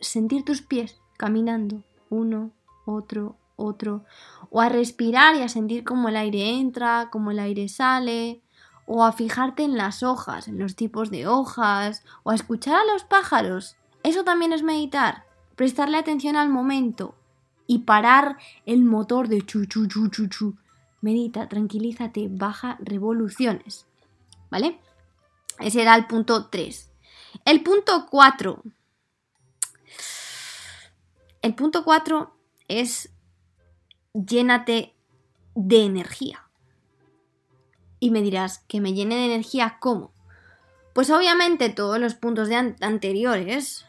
sentir 0.00 0.44
tus 0.44 0.60
pies 0.60 1.00
caminando, 1.16 1.84
uno, 2.10 2.50
otro, 2.84 3.36
otro, 3.56 4.04
o 4.50 4.60
a 4.60 4.68
respirar 4.68 5.34
y 5.36 5.42
a 5.42 5.48
sentir 5.48 5.84
cómo 5.84 6.08
el 6.08 6.16
aire 6.16 6.58
entra, 6.58 7.08
cómo 7.10 7.30
el 7.30 7.38
aire 7.38 7.68
sale, 7.68 8.42
o 8.86 9.04
a 9.04 9.12
fijarte 9.12 9.64
en 9.64 9.76
las 9.76 10.02
hojas, 10.02 10.48
en 10.48 10.58
los 10.58 10.76
tipos 10.76 11.10
de 11.10 11.26
hojas, 11.26 12.04
o 12.22 12.30
a 12.30 12.34
escuchar 12.34 12.76
a 12.76 12.92
los 12.92 13.04
pájaros. 13.04 13.76
Eso 14.02 14.22
también 14.22 14.52
es 14.52 14.62
meditar, 14.62 15.24
prestarle 15.56 15.98
atención 15.98 16.36
al 16.36 16.48
momento 16.48 17.16
y 17.66 17.80
parar 17.80 18.38
el 18.64 18.84
motor 18.84 19.28
de 19.28 19.44
chu 19.44 19.66
chu 19.66 19.88
chu 19.88 20.08
chu. 20.08 20.56
Medita, 21.00 21.48
tranquilízate, 21.48 22.28
baja 22.30 22.78
revoluciones. 22.80 23.86
¿Vale? 24.50 24.80
Ese 25.58 25.82
era 25.82 25.94
el 25.96 26.06
punto 26.06 26.46
3. 26.46 26.90
El 27.44 27.62
punto 27.62 28.06
4. 28.10 28.62
El 31.42 31.54
punto 31.54 31.84
4 31.84 32.34
es 32.68 33.10
llénate 34.24 34.94
de 35.54 35.84
energía. 35.84 36.48
Y 37.98 38.10
me 38.10 38.22
dirás, 38.22 38.60
¿que 38.68 38.80
me 38.80 38.92
llene 38.92 39.16
de 39.16 39.26
energía 39.26 39.78
cómo? 39.80 40.12
Pues 40.92 41.10
obviamente 41.10 41.68
todos 41.68 41.98
los 41.98 42.14
puntos 42.14 42.48
de 42.48 42.74
anteriores 42.80 43.86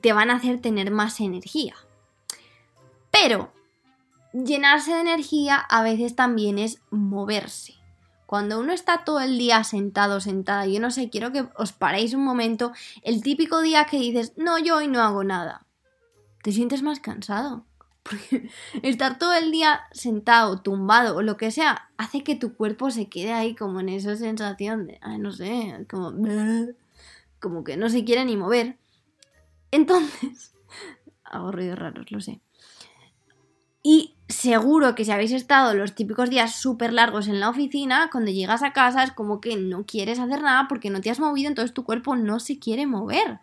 te 0.00 0.12
van 0.12 0.30
a 0.30 0.34
hacer 0.34 0.60
tener 0.60 0.90
más 0.90 1.20
energía. 1.20 1.74
Pero 3.10 3.52
llenarse 4.32 4.92
de 4.92 5.00
energía 5.00 5.56
a 5.56 5.82
veces 5.82 6.16
también 6.16 6.58
es 6.58 6.80
moverse. 6.90 7.74
Cuando 8.26 8.58
uno 8.58 8.72
está 8.72 9.04
todo 9.04 9.20
el 9.20 9.36
día 9.36 9.62
sentado, 9.62 10.20
sentada, 10.20 10.66
yo 10.66 10.80
no 10.80 10.90
sé, 10.90 11.10
quiero 11.10 11.32
que 11.32 11.46
os 11.54 11.72
paréis 11.72 12.14
un 12.14 12.24
momento, 12.24 12.72
el 13.02 13.22
típico 13.22 13.60
día 13.60 13.84
que 13.84 13.98
dices, 13.98 14.32
no, 14.36 14.58
yo 14.58 14.76
hoy 14.76 14.88
no 14.88 15.02
hago 15.02 15.22
nada. 15.22 15.66
Te 16.42 16.50
sientes 16.50 16.82
más 16.82 16.98
cansado. 17.00 17.66
Porque 18.02 18.48
estar 18.82 19.18
todo 19.18 19.32
el 19.34 19.50
día 19.52 19.82
sentado, 19.92 20.60
tumbado 20.60 21.16
o 21.16 21.22
lo 21.22 21.36
que 21.36 21.50
sea, 21.50 21.90
hace 21.96 22.24
que 22.24 22.36
tu 22.36 22.54
cuerpo 22.54 22.90
se 22.90 23.08
quede 23.08 23.32
ahí 23.32 23.54
como 23.54 23.80
en 23.80 23.88
esa 23.88 24.16
sensación 24.16 24.86
de, 24.86 24.98
ay, 25.02 25.18
no 25.18 25.32
sé, 25.32 25.86
como, 25.88 26.12
como 27.40 27.64
que 27.64 27.76
no 27.76 27.88
se 27.88 28.04
quiere 28.04 28.24
ni 28.24 28.36
mover. 28.36 28.76
Entonces, 29.70 30.54
hago 31.24 31.52
ruidos 31.52 31.78
raros, 31.78 32.10
lo 32.10 32.20
sé. 32.20 32.40
Y 33.82 34.14
seguro 34.28 34.94
que 34.94 35.04
si 35.04 35.10
habéis 35.10 35.32
estado 35.32 35.74
los 35.74 35.94
típicos 35.94 36.30
días 36.30 36.54
súper 36.54 36.92
largos 36.92 37.26
en 37.26 37.40
la 37.40 37.48
oficina, 37.48 38.08
cuando 38.10 38.30
llegas 38.30 38.62
a 38.62 38.72
casa 38.72 39.02
es 39.02 39.12
como 39.12 39.40
que 39.40 39.56
no 39.56 39.84
quieres 39.84 40.20
hacer 40.20 40.42
nada 40.42 40.66
porque 40.68 40.90
no 40.90 41.00
te 41.00 41.10
has 41.10 41.18
movido, 41.18 41.48
entonces 41.48 41.74
tu 41.74 41.84
cuerpo 41.84 42.14
no 42.14 42.38
se 42.38 42.58
quiere 42.58 42.86
mover. 42.86 43.40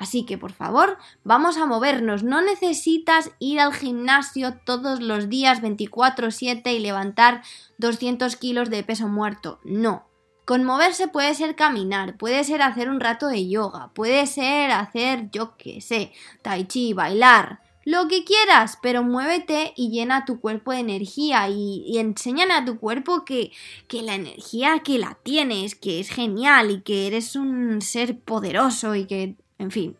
Así 0.00 0.24
que 0.24 0.38
por 0.38 0.52
favor, 0.52 0.96
vamos 1.24 1.58
a 1.58 1.66
movernos. 1.66 2.22
No 2.22 2.40
necesitas 2.40 3.32
ir 3.38 3.60
al 3.60 3.74
gimnasio 3.74 4.54
todos 4.64 5.00
los 5.00 5.28
días 5.28 5.60
24/7 5.60 6.72
y 6.72 6.78
levantar 6.78 7.42
200 7.76 8.34
kilos 8.36 8.70
de 8.70 8.82
peso 8.82 9.08
muerto. 9.08 9.60
No. 9.62 10.06
Con 10.46 10.64
moverse 10.64 11.06
puede 11.06 11.34
ser 11.34 11.54
caminar, 11.54 12.16
puede 12.16 12.44
ser 12.44 12.62
hacer 12.62 12.88
un 12.88 12.98
rato 12.98 13.26
de 13.28 13.46
yoga, 13.46 13.90
puede 13.92 14.26
ser 14.26 14.70
hacer, 14.70 15.30
yo 15.32 15.58
qué 15.58 15.82
sé, 15.82 16.12
tai 16.40 16.64
chi, 16.64 16.94
bailar, 16.94 17.60
lo 17.84 18.08
que 18.08 18.24
quieras, 18.24 18.78
pero 18.80 19.02
muévete 19.02 19.74
y 19.76 19.90
llena 19.90 20.24
tu 20.24 20.40
cuerpo 20.40 20.72
de 20.72 20.78
energía 20.78 21.46
y, 21.50 21.84
y 21.86 21.98
enséñale 21.98 22.54
a 22.54 22.64
tu 22.64 22.78
cuerpo 22.78 23.26
que, 23.26 23.52
que 23.86 24.00
la 24.00 24.14
energía 24.14 24.80
que 24.82 24.98
la 24.98 25.18
tienes, 25.22 25.74
que 25.74 26.00
es 26.00 26.08
genial 26.08 26.70
y 26.70 26.80
que 26.80 27.06
eres 27.06 27.36
un 27.36 27.82
ser 27.82 28.18
poderoso 28.18 28.94
y 28.94 29.04
que, 29.06 29.36
en 29.60 29.70
fin, 29.70 29.96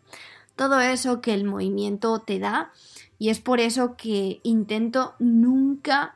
todo 0.55 0.79
eso 0.79 1.21
que 1.21 1.33
el 1.33 1.45
movimiento 1.45 2.19
te 2.19 2.39
da 2.39 2.71
y 3.17 3.29
es 3.29 3.39
por 3.39 3.59
eso 3.59 3.95
que 3.95 4.39
intento 4.43 5.13
nunca 5.19 6.15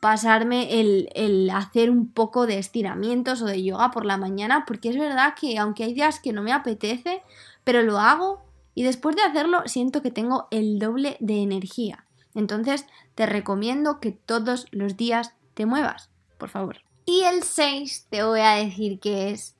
pasarme 0.00 0.80
el, 0.80 1.50
hacer 1.50 1.90
un 1.90 2.08
poco 2.12 2.46
de 2.46 2.58
estiramientos 2.58 3.42
o 3.42 3.46
de 3.46 3.62
yoga 3.62 3.90
por 3.90 4.04
la 4.04 4.16
mañana, 4.16 4.64
porque 4.64 4.90
es 4.90 4.96
verdad 4.96 5.34
que 5.38 5.58
aunque 5.58 5.84
hay 5.84 5.94
días 5.94 6.20
que 6.20 6.32
no 6.32 6.42
me 6.42 6.52
apetece, 6.52 7.22
pero 7.64 7.82
lo 7.82 7.98
hago 7.98 8.44
y 8.74 8.84
después 8.84 9.16
de 9.16 9.22
hacerlo 9.22 9.62
siento 9.66 10.00
que 10.00 10.12
tengo 10.12 10.46
el 10.52 10.78
doble 10.78 11.16
de 11.18 11.42
energía. 11.42 12.04
Entonces 12.34 12.86
te 13.16 13.26
recomiendo 13.26 13.98
que 13.98 14.12
todos 14.12 14.66
los 14.70 14.96
días 14.96 15.34
te 15.54 15.66
muevas, 15.66 16.10
por 16.38 16.48
favor. 16.48 16.82
Y 17.04 17.22
el 17.22 17.42
6 17.42 18.06
te 18.10 18.22
voy 18.22 18.40
a 18.40 18.52
decir 18.52 19.00
que 19.00 19.30
es 19.30 19.56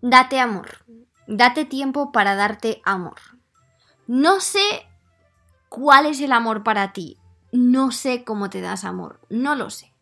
date 0.00 0.40
amor. 0.40 0.84
Date 1.26 1.64
tiempo 1.64 2.12
para 2.12 2.34
darte 2.34 2.80
amor. 2.84 3.16
No 4.06 4.40
sé 4.40 4.86
cuál 5.68 6.06
es 6.06 6.20
el 6.20 6.32
amor 6.32 6.62
para 6.62 6.92
ti. 6.92 7.18
No 7.52 7.90
sé 7.90 8.24
cómo 8.24 8.50
te 8.50 8.60
das 8.60 8.84
amor. 8.84 9.20
No 9.28 9.54
lo 9.54 9.70
sé. 9.70 9.92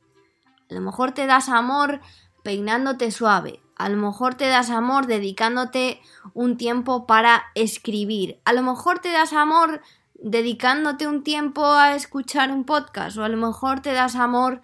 A 0.71 0.75
lo 0.75 0.81
mejor 0.81 1.13
te 1.13 1.27
das 1.27 1.49
amor 1.49 2.01
peinándote 2.43 3.11
suave, 3.11 3.61
a 3.77 3.89
lo 3.89 3.97
mejor 3.97 4.35
te 4.35 4.47
das 4.47 4.71
amor 4.71 5.07
dedicándote 5.07 6.01
un 6.33 6.57
tiempo 6.57 7.07
para 7.07 7.45
escribir. 7.55 8.41
A 8.45 8.53
lo 8.53 8.63
mejor 8.63 9.01
te 9.01 9.11
das 9.11 9.33
amor 9.33 9.81
dedicándote 10.15 11.09
un 11.09 11.25
tiempo 11.25 11.65
a 11.65 11.95
escuchar 11.95 12.53
un 12.53 12.65
podcast. 12.65 13.17
O 13.17 13.25
a 13.25 13.29
lo 13.29 13.37
mejor 13.37 13.81
te 13.81 13.93
das 13.93 14.15
amor, 14.15 14.63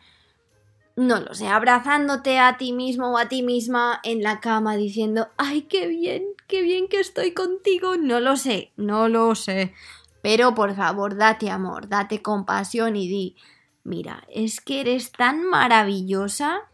no 0.97 1.21
lo 1.21 1.35
sé, 1.35 1.49
abrazándote 1.49 2.39
a 2.39 2.57
ti 2.57 2.73
mismo 2.73 3.13
o 3.13 3.19
a 3.19 3.29
ti 3.29 3.43
misma 3.43 4.01
en 4.03 4.23
la 4.23 4.41
cama 4.41 4.77
diciendo, 4.77 5.29
ay, 5.37 5.63
qué 5.63 5.87
bien, 5.87 6.25
qué 6.47 6.63
bien 6.63 6.89
que 6.89 7.01
estoy 7.01 7.33
contigo. 7.33 7.97
No 7.97 8.21
lo 8.21 8.37
sé, 8.37 8.73
no 8.77 9.09
lo 9.09 9.35
sé. 9.35 9.75
Pero 10.23 10.55
por 10.55 10.75
favor, 10.75 11.17
date 11.17 11.51
amor, 11.51 11.89
date 11.89 12.23
compasión 12.23 12.97
y 12.97 13.09
di, 13.09 13.37
mira, 13.85 14.25
es 14.29 14.61
que 14.61 14.81
eres 14.81 15.13
tan 15.13 15.45
maravillosa 15.45 16.69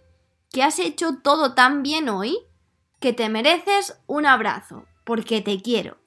que 0.50 0.62
has 0.62 0.78
hecho 0.78 1.18
todo 1.22 1.54
tan 1.54 1.82
bien 1.82 2.08
hoy 2.08 2.38
que 3.00 3.12
te 3.12 3.28
mereces 3.28 4.00
un 4.06 4.26
abrazo, 4.26 4.86
porque 5.04 5.40
te 5.40 5.60
quiero. 5.60 5.98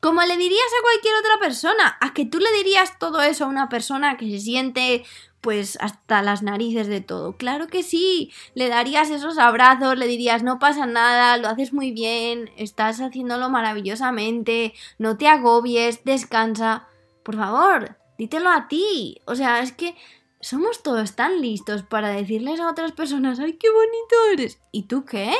Como 0.00 0.20
le 0.22 0.36
dirías 0.36 0.60
a 0.60 0.82
cualquier 0.82 1.14
otra 1.14 1.38
persona, 1.38 1.96
a 2.00 2.12
que 2.12 2.26
tú 2.26 2.38
le 2.40 2.52
dirías 2.52 2.98
todo 2.98 3.22
eso 3.22 3.44
a 3.44 3.48
una 3.48 3.68
persona 3.68 4.16
que 4.16 4.28
se 4.28 4.40
siente 4.40 5.04
pues 5.42 5.76
hasta 5.80 6.22
las 6.22 6.42
narices 6.42 6.86
de 6.86 7.00
todo. 7.00 7.36
Claro 7.36 7.66
que 7.66 7.82
sí, 7.82 8.32
le 8.54 8.68
darías 8.68 9.10
esos 9.10 9.38
abrazos, 9.38 9.98
le 9.98 10.06
dirías 10.06 10.42
no 10.42 10.58
pasa 10.58 10.86
nada, 10.86 11.36
lo 11.36 11.48
haces 11.48 11.72
muy 11.72 11.90
bien, 11.90 12.50
estás 12.56 13.00
haciéndolo 13.00 13.50
maravillosamente, 13.50 14.72
no 14.98 15.18
te 15.18 15.26
agobies, 15.28 16.04
descansa. 16.04 16.86
Por 17.24 17.36
favor, 17.36 17.96
dítelo 18.18 18.50
a 18.50 18.68
ti. 18.68 19.20
O 19.26 19.34
sea, 19.34 19.60
es 19.60 19.72
que 19.72 19.96
somos 20.40 20.82
todos 20.82 21.14
tan 21.16 21.40
listos 21.40 21.82
para 21.82 22.10
decirles 22.10 22.60
a 22.60 22.70
otras 22.70 22.92
personas, 22.92 23.40
¡ay, 23.40 23.54
qué 23.54 23.68
bonito 23.68 24.16
eres! 24.32 24.60
¿Y 24.70 24.84
tú 24.84 25.04
qué? 25.04 25.34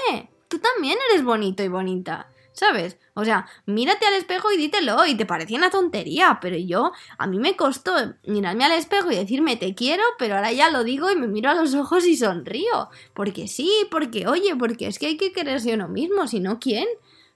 Tú 0.48 0.58
también 0.58 0.98
eres 1.10 1.24
bonito 1.24 1.62
y 1.62 1.68
bonita. 1.68 2.28
¿Sabes? 2.52 2.98
O 3.14 3.24
sea, 3.24 3.46
mírate 3.66 4.06
al 4.06 4.14
espejo 4.14 4.52
y 4.52 4.56
dítelo 4.56 5.06
y 5.06 5.14
te 5.14 5.26
parecía 5.26 5.56
una 5.58 5.70
tontería, 5.70 6.38
pero 6.40 6.56
yo, 6.56 6.92
a 7.16 7.26
mí 7.26 7.38
me 7.38 7.56
costó 7.56 7.92
mirarme 8.26 8.64
al 8.64 8.72
espejo 8.72 9.10
y 9.10 9.16
decirme 9.16 9.56
te 9.56 9.74
quiero, 9.74 10.02
pero 10.18 10.36
ahora 10.36 10.52
ya 10.52 10.70
lo 10.70 10.84
digo 10.84 11.10
y 11.10 11.16
me 11.16 11.28
miro 11.28 11.50
a 11.50 11.54
los 11.54 11.74
ojos 11.74 12.06
y 12.06 12.16
sonrío. 12.16 12.90
Porque 13.14 13.48
sí, 13.48 13.70
porque 13.90 14.26
oye, 14.26 14.54
porque 14.56 14.86
es 14.86 14.98
que 14.98 15.06
hay 15.06 15.16
que 15.16 15.32
quererse 15.32 15.74
uno 15.74 15.88
mismo, 15.88 16.26
si 16.26 16.40
no, 16.40 16.58
¿quién? 16.58 16.86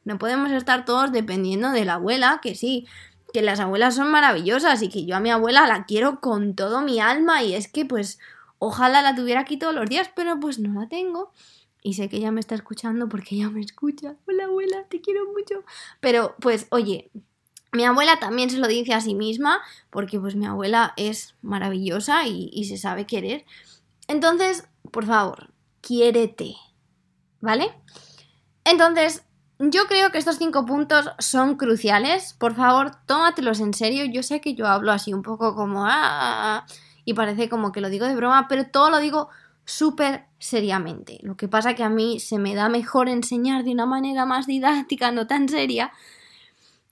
No 0.05 0.19
podemos 0.19 0.51
estar 0.53 0.85
todos 0.85 1.13
dependiendo 1.13 1.71
de 1.71 1.85
la 1.85 1.95
abuela, 1.95 2.41
que 2.43 2.55
sí, 2.55 2.87
que 3.33 3.43
las 3.43 3.61
abuelas 3.61 3.97
son 3.97 4.11
maravillosas 4.11 4.83
y 4.83 4.89
que 4.89 5.05
yo 5.05 5.17
a 5.17 5.21
mi 5.21 5.31
abuela 5.31 5.67
la 5.67 5.85
quiero 5.85 6.21
con 6.21 6.55
todo 6.55 6.81
mi 6.81 7.01
alma 7.01 7.43
y 7.43 7.55
es 7.55 7.69
que 7.69 7.85
pues 7.85 8.19
ojalá 8.59 9.03
la 9.03 9.15
tuviera 9.15 9.41
aquí 9.41 9.59
todos 9.59 9.75
los 9.75 9.89
días, 9.89 10.11
pero 10.15 10.39
pues 10.41 10.59
no 10.59 10.81
la 10.81 10.89
tengo. 10.89 11.33
Y 11.87 11.95
sé 11.95 12.09
que 12.09 12.17
ella 12.17 12.33
me 12.33 12.41
está 12.41 12.57
escuchando 12.57 13.09
porque 13.09 13.37
ella 13.37 13.49
me 13.49 13.61
escucha. 13.61 14.17
Hola 14.27 14.47
abuela, 14.47 14.83
te 14.89 15.01
quiero 15.01 15.21
mucho. 15.33 15.63
Pero 16.01 16.35
pues 16.41 16.67
oye, 16.71 17.13
mi 17.71 17.85
abuela 17.85 18.19
también 18.19 18.51
se 18.51 18.59
lo 18.59 18.67
dice 18.67 18.93
a 18.93 19.01
sí 19.01 19.15
misma 19.15 19.61
porque 19.91 20.19
pues 20.19 20.35
mi 20.35 20.47
abuela 20.47 20.95
es 20.97 21.37
maravillosa 21.43 22.27
y, 22.27 22.65
se 22.65 22.77
sabe 22.77 23.07
querer. 23.07 23.45
Entonces, 24.09 24.67
por 24.91 25.07
favor, 25.07 25.53
quiérete. 25.81 26.57
¿Vale? 27.41 27.73
Entonces, 28.65 29.23
yo 29.61 29.87
creo 29.87 30.11
que 30.11 30.19
estos 30.19 30.39
cinco 30.39 30.67
puntos 30.67 31.11
son 31.21 31.55
cruciales. 31.55 32.35
Por 32.35 32.57
favor, 32.57 32.97
tómatelos 33.07 33.61
en 33.61 33.75
serio. 33.75 34.07
Yo 34.07 34.25
sé 34.25 34.41
que 34.41 34.57
yo 34.57 34.67
hablo 34.67 34.91
así 34.91 35.15
un 35.15 35.23
poco 35.23 35.55
como... 35.55 35.85
Ah, 35.87 36.67
y 37.05 37.15
parece 37.15 37.49
como 37.49 37.71
que 37.71 37.81
lo 37.81 37.91
digo 37.91 38.07
de 38.07 38.17
broma, 38.17 38.49
pero 38.49 38.67
todo 38.67 38.91
lo 38.91 38.99
digo 38.99 39.29
súper 39.65 40.26
seriamente. 40.39 41.19
Lo 41.23 41.37
que 41.37 41.49
pasa 41.49 41.75
que 41.75 41.83
a 41.83 41.89
mí 41.89 42.21
se 42.21 42.39
me 42.39 42.55
da 42.55 42.69
mejor 42.69 43.09
enseñar 43.09 43.65
de 43.65 43.73
una 43.73 43.87
manera 43.87 44.27
más 44.27 44.47
didáctica, 44.47 45.11
no 45.13 45.27
tan 45.27 45.49
seria. 45.49 45.93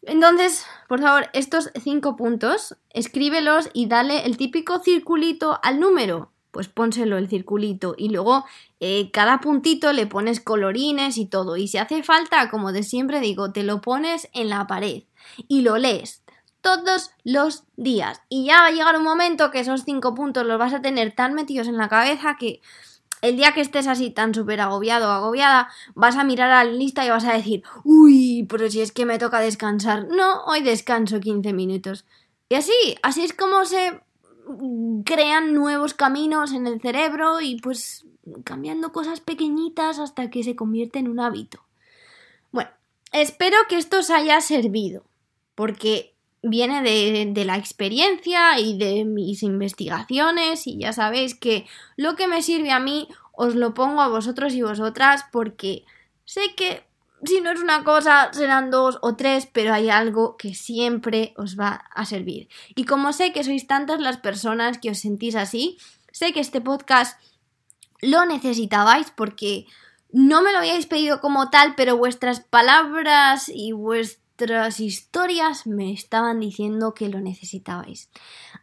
Entonces, 0.02 0.66
por 0.88 1.00
favor, 1.00 1.28
estos 1.32 1.70
cinco 1.82 2.16
puntos, 2.16 2.76
escríbelos 2.90 3.70
y 3.72 3.86
dale 3.86 4.26
el 4.26 4.36
típico 4.36 4.80
circulito 4.80 5.58
al 5.62 5.80
número 5.80 6.30
pues 6.54 6.68
pónselo 6.68 7.18
el 7.18 7.28
circulito 7.28 7.96
y 7.98 8.10
luego 8.10 8.44
eh, 8.78 9.10
cada 9.10 9.40
puntito 9.40 9.92
le 9.92 10.06
pones 10.06 10.40
colorines 10.40 11.18
y 11.18 11.26
todo. 11.26 11.56
Y 11.56 11.66
si 11.66 11.78
hace 11.78 12.04
falta, 12.04 12.48
como 12.48 12.70
de 12.70 12.84
siempre 12.84 13.18
digo, 13.20 13.50
te 13.50 13.64
lo 13.64 13.80
pones 13.80 14.30
en 14.32 14.48
la 14.48 14.66
pared 14.68 15.02
y 15.48 15.62
lo 15.62 15.76
lees 15.78 16.22
todos 16.60 17.10
los 17.24 17.64
días. 17.76 18.22
Y 18.28 18.46
ya 18.46 18.60
va 18.60 18.66
a 18.66 18.70
llegar 18.70 18.96
un 18.96 19.02
momento 19.02 19.50
que 19.50 19.58
esos 19.58 19.82
cinco 19.82 20.14
puntos 20.14 20.46
los 20.46 20.58
vas 20.58 20.72
a 20.72 20.80
tener 20.80 21.12
tan 21.12 21.34
metidos 21.34 21.66
en 21.66 21.76
la 21.76 21.88
cabeza 21.88 22.36
que 22.38 22.62
el 23.24 23.36
día 23.36 23.52
que 23.52 23.62
estés 23.62 23.86
así 23.86 24.10
tan 24.10 24.34
súper 24.34 24.60
agobiado 24.60 25.08
o 25.08 25.12
agobiada, 25.12 25.68
vas 25.94 26.16
a 26.16 26.24
mirar 26.24 26.50
a 26.50 26.62
la 26.62 26.70
lista 26.70 27.06
y 27.06 27.08
vas 27.08 27.24
a 27.24 27.32
decir, 27.32 27.62
uy, 27.82 28.46
pero 28.50 28.70
si 28.70 28.82
es 28.82 28.92
que 28.92 29.06
me 29.06 29.18
toca 29.18 29.40
descansar. 29.40 30.08
No, 30.08 30.44
hoy 30.44 30.60
descanso 30.60 31.20
15 31.20 31.54
minutos. 31.54 32.04
Y 32.50 32.56
así, 32.56 32.72
así 33.02 33.24
es 33.24 33.32
como 33.32 33.64
se 33.64 33.98
crean 35.06 35.54
nuevos 35.54 35.94
caminos 35.94 36.52
en 36.52 36.66
el 36.66 36.82
cerebro 36.82 37.40
y 37.40 37.58
pues 37.62 38.04
cambiando 38.44 38.92
cosas 38.92 39.20
pequeñitas 39.20 39.98
hasta 39.98 40.28
que 40.28 40.42
se 40.42 40.54
convierte 40.54 40.98
en 40.98 41.08
un 41.08 41.18
hábito. 41.18 41.64
Bueno, 42.52 42.70
espero 43.10 43.56
que 43.70 43.78
esto 43.78 44.00
os 44.00 44.10
haya 44.10 44.38
servido, 44.42 45.02
porque 45.54 46.13
viene 46.44 46.82
de, 46.82 47.30
de, 47.32 47.44
la 47.44 47.56
experiencia 47.56 48.58
y 48.60 48.76
de 48.78 49.04
mis 49.04 49.42
investigaciones 49.42 50.66
y 50.66 50.78
ya 50.78 50.92
sabéis 50.92 51.34
que 51.34 51.66
lo 51.96 52.16
que 52.16 52.28
me 52.28 52.42
sirve 52.42 52.70
a 52.70 52.78
mí 52.78 53.08
os 53.32 53.54
lo 53.54 53.74
pongo 53.74 54.00
a 54.02 54.08
vosotros 54.08 54.54
y 54.54 54.62
vosotras 54.62 55.24
porque 55.32 55.84
sé 56.24 56.54
que 56.56 56.84
si 57.24 57.40
no 57.40 57.50
es 57.50 57.60
una 57.60 57.84
cosa, 57.84 58.30
serán 58.32 58.70
dos 58.70 58.98
o 59.00 59.16
tres, 59.16 59.48
pero 59.50 59.72
hay 59.72 59.88
algo 59.88 60.36
que 60.36 60.54
siempre 60.54 61.32
os 61.36 61.58
va 61.58 61.84
a 61.94 62.04
servir. 62.04 62.48
Y 62.74 62.84
como 62.84 63.12
sé 63.12 63.32
que 63.32 63.44
sois 63.44 63.66
tantas 63.66 64.00
las 64.00 64.18
personas 64.18 64.78
que 64.78 64.90
os 64.90 64.98
sentís 64.98 65.34
así, 65.34 65.78
sé 66.12 66.32
que 66.32 66.40
este 66.40 66.60
podcast 66.60 67.18
lo 68.00 68.26
necesitabais 68.26 69.10
porque 69.10 69.66
no 70.12 70.42
me 70.42 70.52
lo 70.52 70.58
habíais 70.58 70.86
pedido 70.86 71.20
como 71.20 71.50
tal, 71.50 71.74
pero 71.76 71.96
vuestras 71.96 72.40
palabras 72.40 73.48
y 73.48 73.72
vuestras 74.36 74.80
historias 74.80 75.64
me 75.66 75.92
estaban 75.92 76.40
diciendo 76.40 76.92
que 76.92 77.08
lo 77.08 77.20
necesitabais. 77.20 78.10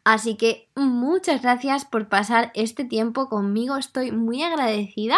Así 0.04 0.36
que 0.36 0.68
muchas 0.76 1.42
gracias 1.42 1.86
por 1.86 2.10
pasar 2.10 2.52
este 2.56 2.84
tiempo 2.84 3.30
conmigo, 3.30 3.78
estoy 3.78 4.12
muy 4.12 4.44
agradecida 4.44 5.18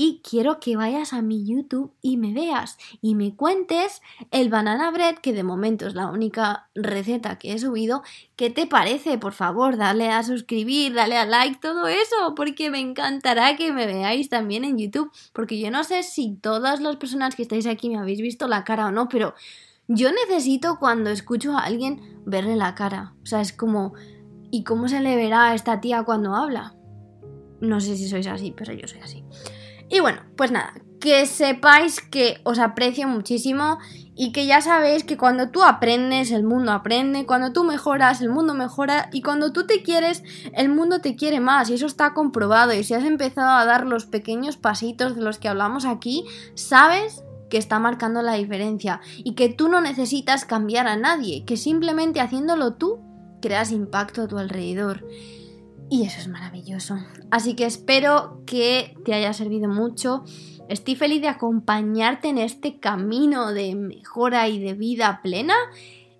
y 0.00 0.22
quiero 0.22 0.60
que 0.60 0.76
vayas 0.76 1.12
a 1.12 1.22
mi 1.22 1.44
YouTube 1.44 1.92
y 2.00 2.18
me 2.18 2.32
veas 2.32 2.78
y 3.02 3.16
me 3.16 3.34
cuentes 3.34 4.00
el 4.30 4.48
banana 4.48 4.92
bread, 4.92 5.16
que 5.16 5.32
de 5.32 5.42
momento 5.42 5.88
es 5.88 5.96
la 5.96 6.06
única 6.06 6.68
receta 6.76 7.36
que 7.36 7.52
he 7.52 7.58
subido. 7.58 8.04
¿Qué 8.36 8.48
te 8.48 8.68
parece? 8.68 9.18
Por 9.18 9.32
favor, 9.32 9.76
dale 9.76 10.10
a 10.10 10.22
suscribir, 10.22 10.94
dale 10.94 11.16
a 11.16 11.26
like, 11.26 11.58
todo 11.60 11.88
eso, 11.88 12.36
porque 12.36 12.70
me 12.70 12.78
encantará 12.78 13.56
que 13.56 13.72
me 13.72 13.86
veáis 13.86 14.28
también 14.28 14.64
en 14.64 14.78
YouTube, 14.78 15.10
porque 15.32 15.58
yo 15.58 15.68
no 15.72 15.82
sé 15.82 16.04
si 16.04 16.36
todas 16.36 16.78
las 16.78 16.94
personas 16.94 17.34
que 17.34 17.42
estáis 17.42 17.66
aquí 17.66 17.90
me 17.90 17.98
habéis 17.98 18.20
visto 18.20 18.46
la 18.46 18.62
cara 18.62 18.86
o 18.86 18.92
no, 18.92 19.08
pero 19.08 19.34
Yo 19.88 20.10
necesito 20.12 20.78
cuando 20.78 21.08
escucho 21.08 21.56
a 21.56 21.62
alguien 21.62 22.22
verle 22.26 22.56
la 22.56 22.74
cara. 22.74 23.14
O 23.22 23.26
sea, 23.26 23.40
es 23.40 23.54
como, 23.54 23.94
¿y 24.50 24.62
cómo 24.62 24.86
se 24.86 25.00
le 25.00 25.16
verá 25.16 25.46
a 25.46 25.54
esta 25.54 25.80
tía 25.80 26.02
cuando 26.02 26.34
habla? 26.36 26.74
No 27.60 27.80
sé 27.80 27.96
si 27.96 28.06
sois 28.06 28.26
así, 28.26 28.54
pero 28.54 28.74
yo 28.74 28.86
soy 28.86 29.00
así. 29.00 29.24
Y 29.90 30.00
bueno, 30.00 30.22
pues 30.36 30.50
nada, 30.50 30.74
que 31.00 31.26
sepáis 31.26 32.00
que 32.00 32.40
os 32.44 32.58
aprecio 32.58 33.08
muchísimo 33.08 33.78
y 34.14 34.32
que 34.32 34.46
ya 34.46 34.60
sabéis 34.60 35.04
que 35.04 35.16
cuando 35.16 35.50
tú 35.50 35.62
aprendes, 35.62 36.32
el 36.32 36.42
mundo 36.42 36.72
aprende, 36.72 37.24
cuando 37.24 37.52
tú 37.52 37.62
mejoras, 37.64 38.20
el 38.20 38.30
mundo 38.30 38.52
mejora 38.54 39.08
y 39.12 39.22
cuando 39.22 39.52
tú 39.52 39.64
te 39.66 39.82
quieres, 39.82 40.24
el 40.54 40.68
mundo 40.68 41.00
te 41.00 41.14
quiere 41.14 41.40
más 41.40 41.70
y 41.70 41.74
eso 41.74 41.86
está 41.86 42.14
comprobado 42.14 42.74
y 42.74 42.82
si 42.82 42.94
has 42.94 43.04
empezado 43.04 43.50
a 43.50 43.64
dar 43.64 43.86
los 43.86 44.06
pequeños 44.06 44.56
pasitos 44.56 45.14
de 45.14 45.22
los 45.22 45.38
que 45.38 45.48
hablamos 45.48 45.84
aquí, 45.84 46.24
sabes 46.54 47.22
que 47.48 47.58
está 47.58 47.78
marcando 47.78 48.20
la 48.22 48.34
diferencia 48.34 49.00
y 49.18 49.34
que 49.34 49.48
tú 49.48 49.68
no 49.68 49.80
necesitas 49.80 50.44
cambiar 50.44 50.88
a 50.88 50.96
nadie, 50.96 51.44
que 51.44 51.56
simplemente 51.56 52.20
haciéndolo 52.20 52.74
tú 52.74 52.98
creas 53.40 53.70
impacto 53.70 54.22
a 54.22 54.28
tu 54.28 54.36
alrededor. 54.38 55.04
Y 55.90 56.04
eso 56.04 56.20
es 56.20 56.28
maravilloso. 56.28 56.96
Así 57.30 57.54
que 57.54 57.64
espero 57.64 58.42
que 58.46 58.94
te 59.04 59.14
haya 59.14 59.32
servido 59.32 59.68
mucho. 59.68 60.24
Estoy 60.68 60.96
feliz 60.96 61.22
de 61.22 61.28
acompañarte 61.28 62.28
en 62.28 62.38
este 62.38 62.78
camino 62.78 63.52
de 63.52 63.74
mejora 63.74 64.48
y 64.48 64.58
de 64.58 64.74
vida 64.74 65.20
plena. 65.22 65.54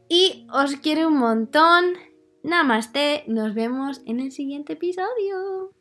Y 0.09 0.47
os 0.53 0.77
quiero 0.77 1.09
un 1.09 1.19
montón. 1.19 1.85
Namaste. 2.43 3.25
Nos 3.27 3.55
vemos 3.55 4.01
en 4.07 4.21
el 4.21 4.33
siguiente 4.33 4.73
episodio. 4.73 5.78